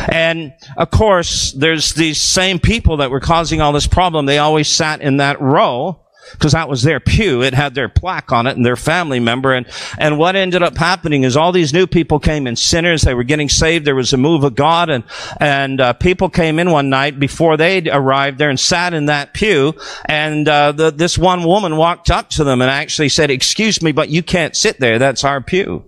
[0.09, 4.27] And of course, there's these same people that were causing all this problem.
[4.27, 6.01] They always sat in that row
[6.33, 7.43] because that was their pew.
[7.43, 9.53] It had their plaque on it and their family member.
[9.53, 9.67] And,
[9.99, 13.03] and what ended up happening is all these new people came in sinners.
[13.03, 13.85] They were getting saved.
[13.85, 15.05] There was a move of God and,
[15.39, 19.35] and, uh, people came in one night before they arrived there and sat in that
[19.35, 19.75] pew.
[20.07, 23.93] And, uh, the, this one woman walked up to them and actually said, excuse me,
[23.93, 24.99] but you can't sit there.
[24.99, 25.85] That's our pew.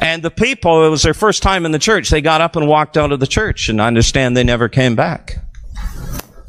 [0.00, 2.10] And the people, it was their first time in the church.
[2.10, 4.96] They got up and walked out of the church, and I understand they never came
[4.96, 5.36] back.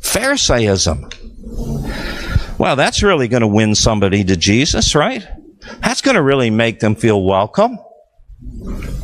[0.02, 1.10] Pharisaism.
[2.58, 5.28] Well, that's really going to win somebody to Jesus, right?
[5.82, 7.80] That's going to really make them feel welcome.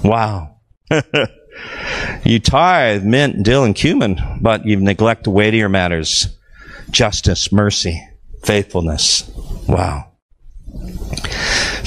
[0.03, 0.57] Wow.
[2.23, 6.27] you tithe mint, dill, and cumin, but you neglect the weightier matters
[6.91, 8.01] justice, mercy,
[8.43, 9.29] faithfulness.
[9.67, 10.11] Wow.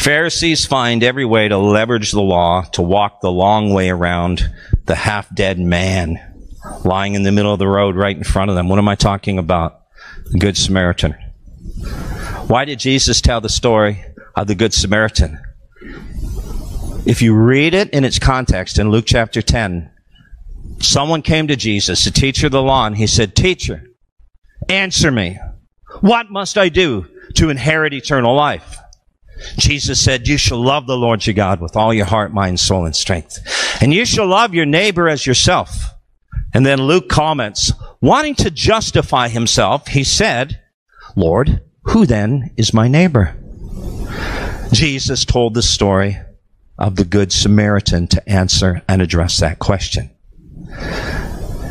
[0.09, 4.51] Pharisees find every way to leverage the law to walk the long way around
[4.87, 6.19] the half dead man
[6.83, 8.71] lying in the middle of the road right in front of them.
[8.71, 9.83] What am I talking about?
[10.31, 11.13] The Good Samaritan.
[12.47, 14.03] Why did Jesus tell the story
[14.35, 15.41] of the Good Samaritan?
[17.05, 19.91] If you read it in its context in Luke chapter 10,
[20.81, 23.85] someone came to Jesus, a teacher of the law, and he said, Teacher,
[24.71, 25.39] answer me.
[26.01, 28.79] What must I do to inherit eternal life?
[29.57, 32.85] Jesus said, you shall love the Lord your God with all your heart, mind, soul,
[32.85, 33.39] and strength.
[33.81, 35.95] And you shall love your neighbor as yourself.
[36.55, 40.61] And then Luke comments, wanting to justify himself, he said,
[41.17, 43.37] Lord, who then is my neighbor?
[44.73, 46.19] Jesus told the story
[46.79, 50.11] of the Good Samaritan to answer and address that question.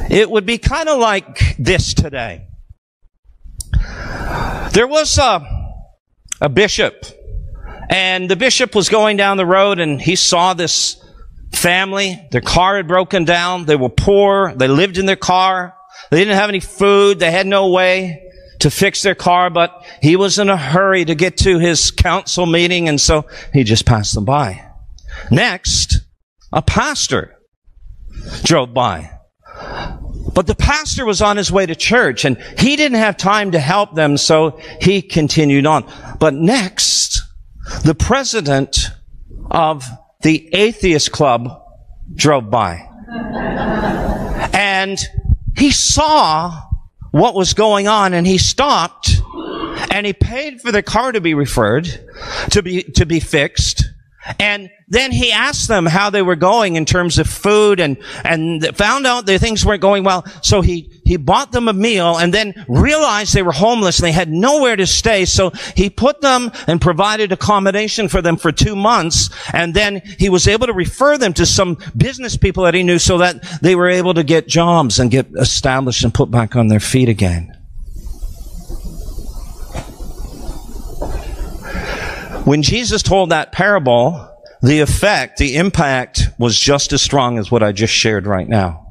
[0.10, 2.48] It would be kind of like this today.
[4.74, 5.46] There was a,
[6.42, 7.06] a bishop
[7.90, 11.04] and the bishop was going down the road and he saw this
[11.54, 12.28] family.
[12.32, 13.66] Their car had broken down.
[13.66, 14.54] They were poor.
[14.56, 15.76] They lived in their car.
[16.12, 17.20] They didn't have any food.
[17.20, 18.24] They had no way
[18.60, 22.46] to fix their car, but he was in a hurry to get to his council
[22.46, 24.66] meeting and so he just passed them by.
[25.32, 26.00] Next,
[26.52, 27.38] a pastor
[28.44, 29.12] drove by.
[30.34, 33.60] But the pastor was on his way to church and he didn't have time to
[33.60, 35.92] help them, so he continued on.
[36.20, 37.22] But next,
[37.84, 38.92] the president
[39.52, 39.86] of
[40.22, 41.64] the atheist club
[42.16, 42.84] drove by.
[44.54, 45.00] and
[45.56, 46.64] he saw
[47.12, 49.22] what was going on and he stopped
[49.92, 51.86] and he paid for the car to be referred,
[52.52, 53.84] to be, to be fixed.
[54.40, 58.76] And then he asked them how they were going in terms of food and, and
[58.76, 60.26] found out that things weren't going well.
[60.42, 64.12] So he, he bought them a meal and then realized they were homeless and they
[64.12, 65.26] had nowhere to stay.
[65.26, 69.30] So he put them and provided accommodation for them for two months.
[69.54, 73.00] And then he was able to refer them to some business people that he knew
[73.00, 76.68] so that they were able to get jobs and get established and put back on
[76.68, 77.57] their feet again.
[82.48, 84.26] When Jesus told that parable,
[84.62, 88.88] the effect, the impact was just as strong as what I just shared right now.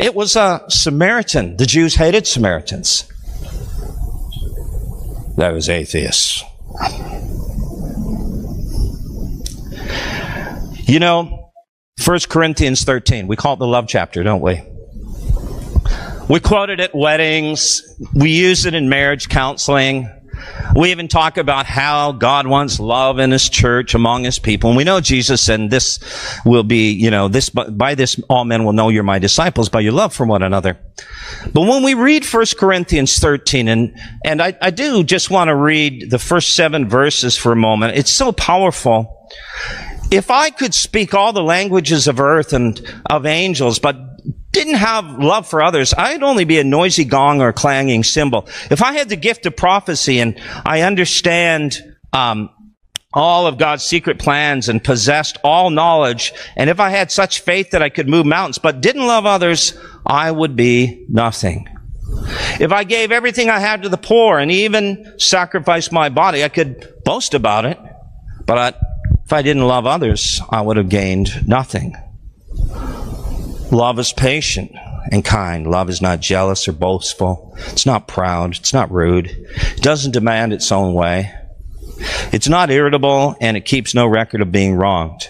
[0.00, 1.58] It was a Samaritan.
[1.58, 3.06] The Jews hated Samaritans.
[5.36, 6.42] That was atheists.
[10.88, 11.52] You know,
[12.02, 14.62] 1 Corinthians 13, we call it the love chapter, don't we?
[16.30, 17.82] We quote it at weddings.
[18.14, 20.08] We use it in marriage counseling.
[20.74, 24.70] We even talk about how God wants love in His church among His people.
[24.70, 25.98] And we know Jesus and this
[26.44, 29.80] will be, you know, this, by this all men will know you're my disciples by
[29.80, 30.78] your love for one another.
[31.52, 35.54] But when we read 1 Corinthians 13, and, and I, I do just want to
[35.54, 37.96] read the first seven verses for a moment.
[37.96, 39.28] It's so powerful.
[40.10, 44.09] if I could speak all the languages of earth and of angels, but
[44.52, 48.48] didn't have love for others, I'd only be a noisy gong or clanging cymbal.
[48.70, 52.50] If I had the gift of prophecy and I understand um,
[53.12, 57.70] all of God's secret plans and possessed all knowledge, and if I had such faith
[57.70, 61.68] that I could move mountains, but didn't love others, I would be nothing.
[62.58, 66.48] If I gave everything I had to the poor and even sacrificed my body, I
[66.48, 67.78] could boast about it.
[68.46, 68.80] But
[69.24, 71.96] if I didn't love others, I would have gained nothing.
[73.70, 74.72] Love is patient
[75.10, 75.66] and kind.
[75.66, 77.56] Love is not jealous or boastful.
[77.68, 78.56] It's not proud.
[78.56, 79.26] It's not rude.
[79.26, 81.32] It doesn't demand its own way.
[82.32, 85.28] It's not irritable and it keeps no record of being wronged.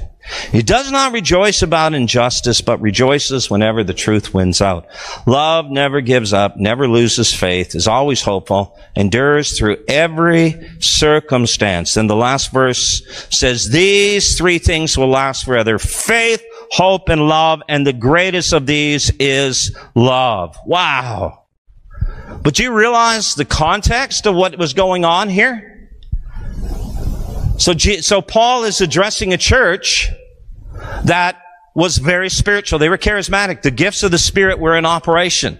[0.52, 4.86] It does not rejoice about injustice, but rejoices whenever the truth wins out.
[5.26, 11.96] Love never gives up, never loses faith, is always hopeful, endures through every circumstance.
[11.96, 15.78] And the last verse says, these three things will last forever.
[15.78, 17.62] Faith, hope, and love.
[17.68, 20.56] And the greatest of these is love.
[20.64, 21.44] Wow.
[22.42, 25.90] But do you realize the context of what was going on here?
[27.58, 30.08] So, so Paul is addressing a church
[31.04, 31.42] that
[31.74, 32.78] was very spiritual.
[32.78, 33.62] They were charismatic.
[33.62, 35.58] The gifts of the Spirit were in operation.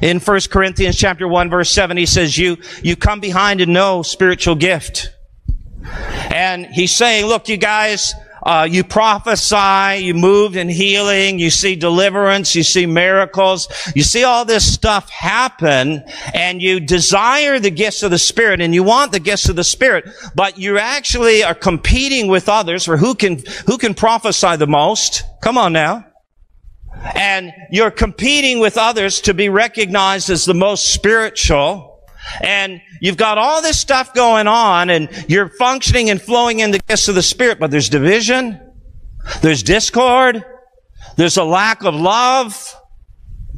[0.00, 4.02] In 1 Corinthians chapter 1 verse 7, he says, you, you come behind and know
[4.02, 5.10] spiritual gift.
[6.30, 11.76] And he's saying, look, you guys, uh, you prophesy, you move in healing, you see
[11.76, 16.02] deliverance, you see miracles, you see all this stuff happen,
[16.34, 19.64] and you desire the gifts of the Spirit, and you want the gifts of the
[19.64, 24.66] Spirit, but you actually are competing with others for who can, who can prophesy the
[24.66, 25.22] most.
[25.40, 26.06] Come on now.
[27.14, 31.91] And you're competing with others to be recognized as the most spiritual.
[32.40, 36.78] And you've got all this stuff going on and you're functioning and flowing in the
[36.78, 38.60] gifts of the Spirit, but there's division,
[39.40, 40.44] there's discord,
[41.16, 42.74] there's a lack of love,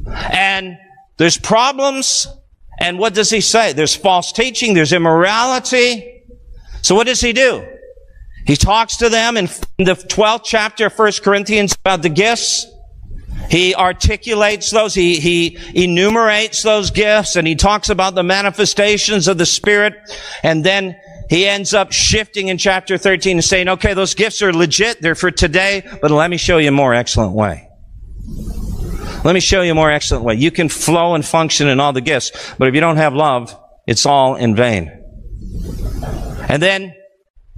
[0.07, 0.77] and
[1.17, 2.27] there's problems.
[2.81, 3.73] And what does he say?
[3.73, 6.23] There's false teaching, there's immorality.
[6.83, 7.67] So what does he do?
[8.47, 9.47] He talks to them in
[9.79, 12.67] the 12th chapter of 1 Corinthians about the gifts.
[13.51, 19.39] He articulates those, he, he enumerates those gifts, and he talks about the manifestations of
[19.39, 19.95] the Spirit,
[20.43, 20.97] and then
[21.31, 25.15] he ends up shifting in chapter 13 and saying, okay, those gifts are legit, they're
[25.15, 27.69] for today, but let me show you a more excellent way.
[29.25, 30.35] Let me show you a more excellent way.
[30.35, 33.59] You can flow and function in all the gifts, but if you don't have love,
[33.87, 34.93] it's all in vain.
[36.49, 36.95] And then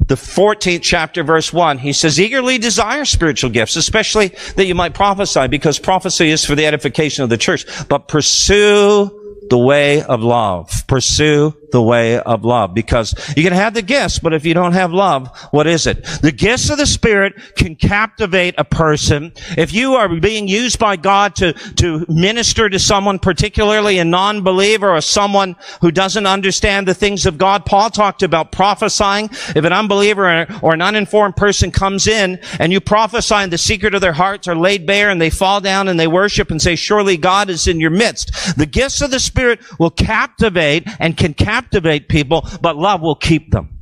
[0.08, 4.94] the 14th chapter, verse 1, he says, eagerly desire spiritual gifts, especially that you might
[4.94, 7.66] prophesy, because prophecy is for the edification of the church.
[7.88, 9.15] But pursue
[9.48, 10.70] the way of love.
[10.86, 14.72] Pursue the way of love because you can have the gifts, but if you don't
[14.72, 16.04] have love, what is it?
[16.22, 19.32] The gifts of the Spirit can captivate a person.
[19.56, 24.90] If you are being used by God to, to minister to someone, particularly a non-believer
[24.90, 29.28] or someone who doesn't understand the things of God, Paul talked about prophesying.
[29.54, 33.94] If an unbeliever or an uninformed person comes in and you prophesy and the secret
[33.94, 36.76] of their hearts are laid bare and they fall down and they worship and say,
[36.76, 38.56] surely God is in your midst.
[38.56, 43.50] The gifts of the Spirit will captivate and can captivate people, but love will keep
[43.50, 43.80] them.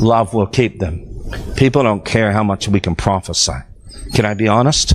[0.00, 1.08] Love will keep them.
[1.56, 3.52] People don't care how much we can prophesy.
[4.14, 4.94] Can I be honest?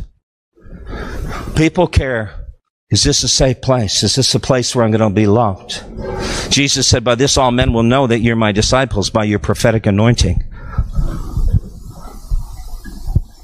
[1.56, 2.46] People care.
[2.90, 4.04] Is this a safe place?
[4.04, 5.84] Is this a place where I'm going to be loved?
[6.52, 9.86] Jesus said, by this all men will know that you're my disciples by your prophetic
[9.86, 10.44] anointing.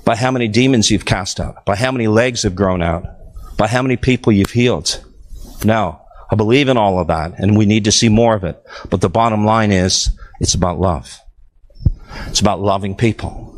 [0.05, 1.65] By how many demons you've cast out.
[1.65, 3.05] By how many legs have grown out.
[3.57, 5.03] By how many people you've healed.
[5.63, 6.01] No.
[6.31, 8.61] I believe in all of that, and we need to see more of it.
[8.89, 11.19] But the bottom line is, it's about love.
[12.27, 13.53] It's about loving people.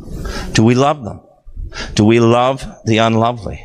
[0.52, 1.20] Do we love them?
[1.94, 3.64] Do we love the unlovely?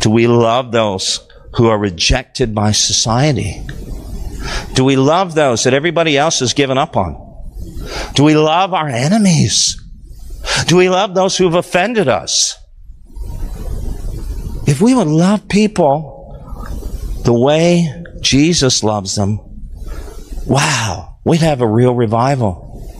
[0.00, 3.62] Do we love those who are rejected by society?
[4.74, 7.14] Do we love those that everybody else has given up on?
[8.14, 9.80] Do we love our enemies?
[10.66, 12.56] Do we love those who have offended us?
[14.80, 16.40] If we would love people
[17.26, 19.38] the way Jesus loves them,
[20.46, 22.90] wow, we'd have a real revival.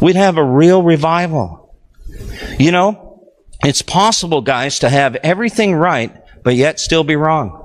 [0.00, 1.74] We'd have a real revival.
[2.58, 3.28] You know,
[3.62, 6.10] it's possible, guys, to have everything right,
[6.42, 7.60] but yet still be wrong.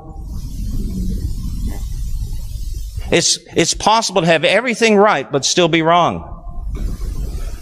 [3.10, 6.39] It's, it's possible to have everything right, but still be wrong.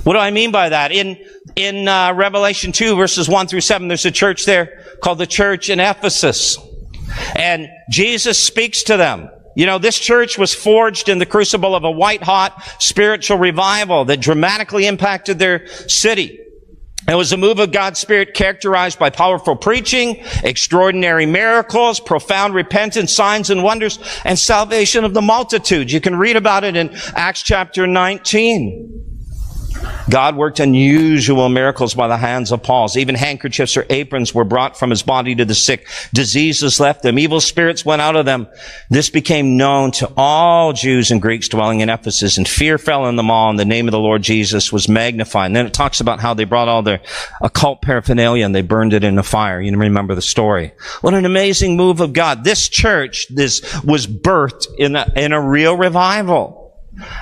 [0.08, 0.94] What do I mean by that?
[0.94, 1.18] In,
[1.58, 5.70] in uh, Revelation 2, verses 1 through 7, there's a church there called the church
[5.70, 6.58] in Ephesus.
[7.36, 9.30] And Jesus speaks to them.
[9.58, 14.06] You know, this church was forged in the crucible of a white hot spiritual revival
[14.06, 16.40] that dramatically impacted their city.
[17.06, 23.12] It was a move of God's Spirit characterized by powerful preaching, extraordinary miracles, profound repentance,
[23.12, 25.92] signs and wonders, and salvation of the multitude.
[25.92, 29.07] You can read about it in Acts chapter 19.
[30.10, 32.88] God worked unusual miracles by the hands of Paul.
[32.96, 35.88] Even handkerchiefs or aprons were brought from his body to the sick.
[36.14, 37.20] Diseases left them.
[37.20, 38.48] Evil spirits went out of them.
[38.90, 43.16] This became known to all Jews and Greeks dwelling in Ephesus, and fear fell on
[43.16, 45.48] them all, and the name of the Lord Jesus was magnified.
[45.48, 47.02] And then it talks about how they brought all their
[47.42, 49.60] occult paraphernalia and they burned it in a fire.
[49.60, 50.74] You remember the story.
[51.02, 52.44] What an amazing move of God.
[52.44, 56.67] This church, this was birthed in a, in a real revival.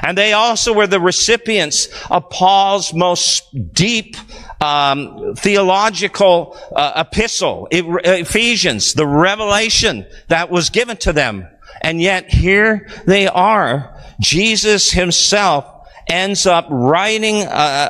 [0.01, 4.15] And they also were the recipients of Paul's most deep
[4.61, 11.47] um, theological uh, epistle, Ephesians, the revelation that was given to them.
[11.82, 13.95] And yet here they are.
[14.19, 15.65] Jesus himself
[16.07, 17.45] ends up writing a,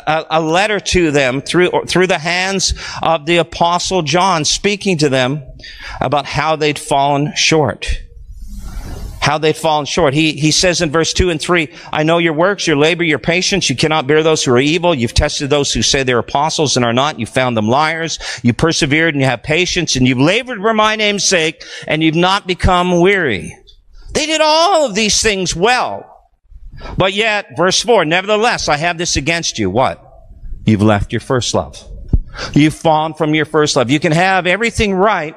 [0.08, 2.74] a, a, letter to them through, through the hands
[3.04, 5.44] of the apostle John, speaking to them
[6.00, 8.05] about how they'd fallen short
[9.26, 10.14] how they've fallen short.
[10.14, 13.18] He, he says in verse 2 and 3, I know your works, your labor, your
[13.18, 13.68] patience.
[13.72, 14.94] You cannot bear those who are evil.
[14.94, 17.20] You've tested those who say they're apostles and are not.
[17.20, 18.20] You found them liars.
[18.44, 22.14] You persevered and you have patience and you've labored for my name's sake and you've
[22.14, 23.58] not become weary.
[24.14, 26.06] They did all of these things well.
[26.96, 29.72] But yet, verse 4, nevertheless, I have this against you.
[29.72, 30.04] What?
[30.68, 31.84] You've left your first love.
[32.54, 33.90] You've fallen from your first love.
[33.90, 35.36] You can have everything right,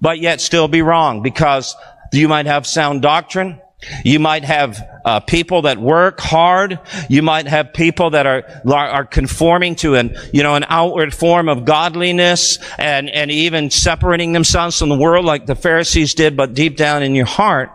[0.00, 1.74] but yet still be wrong because
[2.12, 3.60] you might have sound doctrine.
[4.04, 6.80] You might have uh, people that work hard.
[7.08, 11.48] You might have people that are are conforming to an you know an outward form
[11.48, 16.36] of godliness and and even separating themselves from the world like the Pharisees did.
[16.36, 17.70] But deep down in your heart,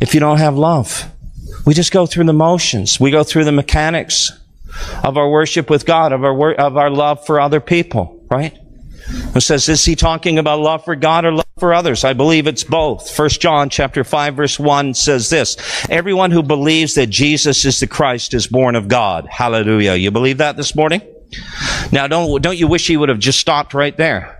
[0.00, 1.10] if you don't have love,
[1.64, 3.00] we just go through the motions.
[3.00, 4.32] We go through the mechanics
[5.02, 8.24] of our worship with God, of our wor- of our love for other people.
[8.30, 8.56] Right?
[9.34, 12.04] It says, is he talking about love for God or love for others?
[12.04, 13.10] I believe it's both.
[13.10, 15.56] First John chapter 5 verse 1 says this,
[15.88, 19.26] everyone who believes that Jesus is the Christ is born of God.
[19.30, 19.94] Hallelujah.
[19.94, 21.02] You believe that this morning?
[21.92, 24.36] Now don't, don't you wish he would have just stopped right there?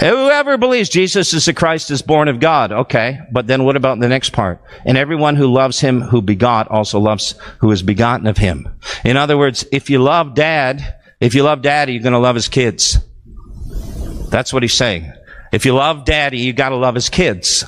[0.00, 2.72] Whoever believes Jesus is the Christ is born of God.
[2.72, 3.20] Okay.
[3.30, 4.60] But then what about the next part?
[4.84, 8.68] And everyone who loves him who begot also loves who is begotten of him.
[9.04, 12.34] In other words, if you love dad, if you love daddy, you're going to love
[12.34, 12.98] his kids.
[14.34, 15.12] That's what he's saying.
[15.52, 17.64] If you love daddy, you gotta love his kids.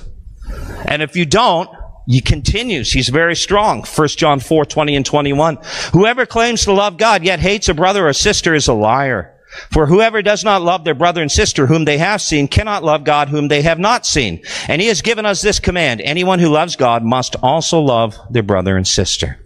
[0.85, 1.71] And if you don't,
[2.09, 2.91] he continues.
[2.91, 3.85] He's very strong.
[3.85, 5.59] 1 John 4, 20 and 21.
[5.93, 9.33] Whoever claims to love God yet hates a brother or sister is a liar.
[9.71, 13.05] For whoever does not love their brother and sister whom they have seen cannot love
[13.05, 14.43] God whom they have not seen.
[14.67, 16.01] And he has given us this command.
[16.01, 19.39] Anyone who loves God must also love their brother and sister.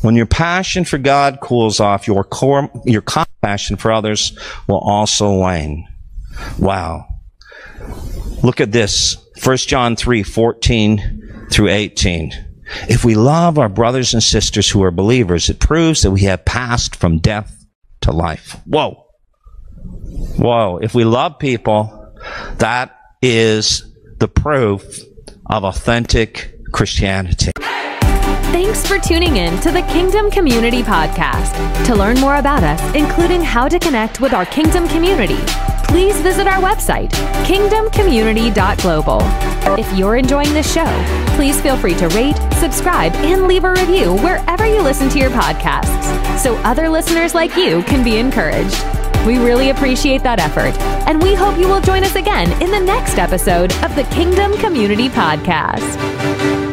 [0.00, 4.32] When your passion for God cools off, your core, your compassion for others
[4.66, 5.86] will also wane.
[6.58, 7.06] Wow.
[8.42, 9.16] Look at this.
[9.42, 12.32] 1 John 3, 14 through 18.
[12.88, 16.44] If we love our brothers and sisters who are believers, it proves that we have
[16.44, 17.64] passed from death
[18.02, 18.60] to life.
[18.64, 19.06] Whoa.
[20.36, 20.78] Whoa.
[20.78, 22.14] If we love people,
[22.58, 23.84] that is
[24.18, 25.00] the proof
[25.46, 27.52] of authentic Christianity.
[28.52, 31.54] Thanks for tuning in to the Kingdom Community Podcast.
[31.86, 35.38] To learn more about us, including how to connect with our Kingdom community,
[35.86, 37.10] please visit our website,
[37.44, 39.20] kingdomcommunity.global.
[39.78, 40.86] If you're enjoying this show,
[41.36, 45.30] please feel free to rate, subscribe, and leave a review wherever you listen to your
[45.30, 48.82] podcasts so other listeners like you can be encouraged.
[49.26, 50.76] We really appreciate that effort,
[51.06, 54.56] and we hope you will join us again in the next episode of the Kingdom
[54.58, 56.69] Community Podcast.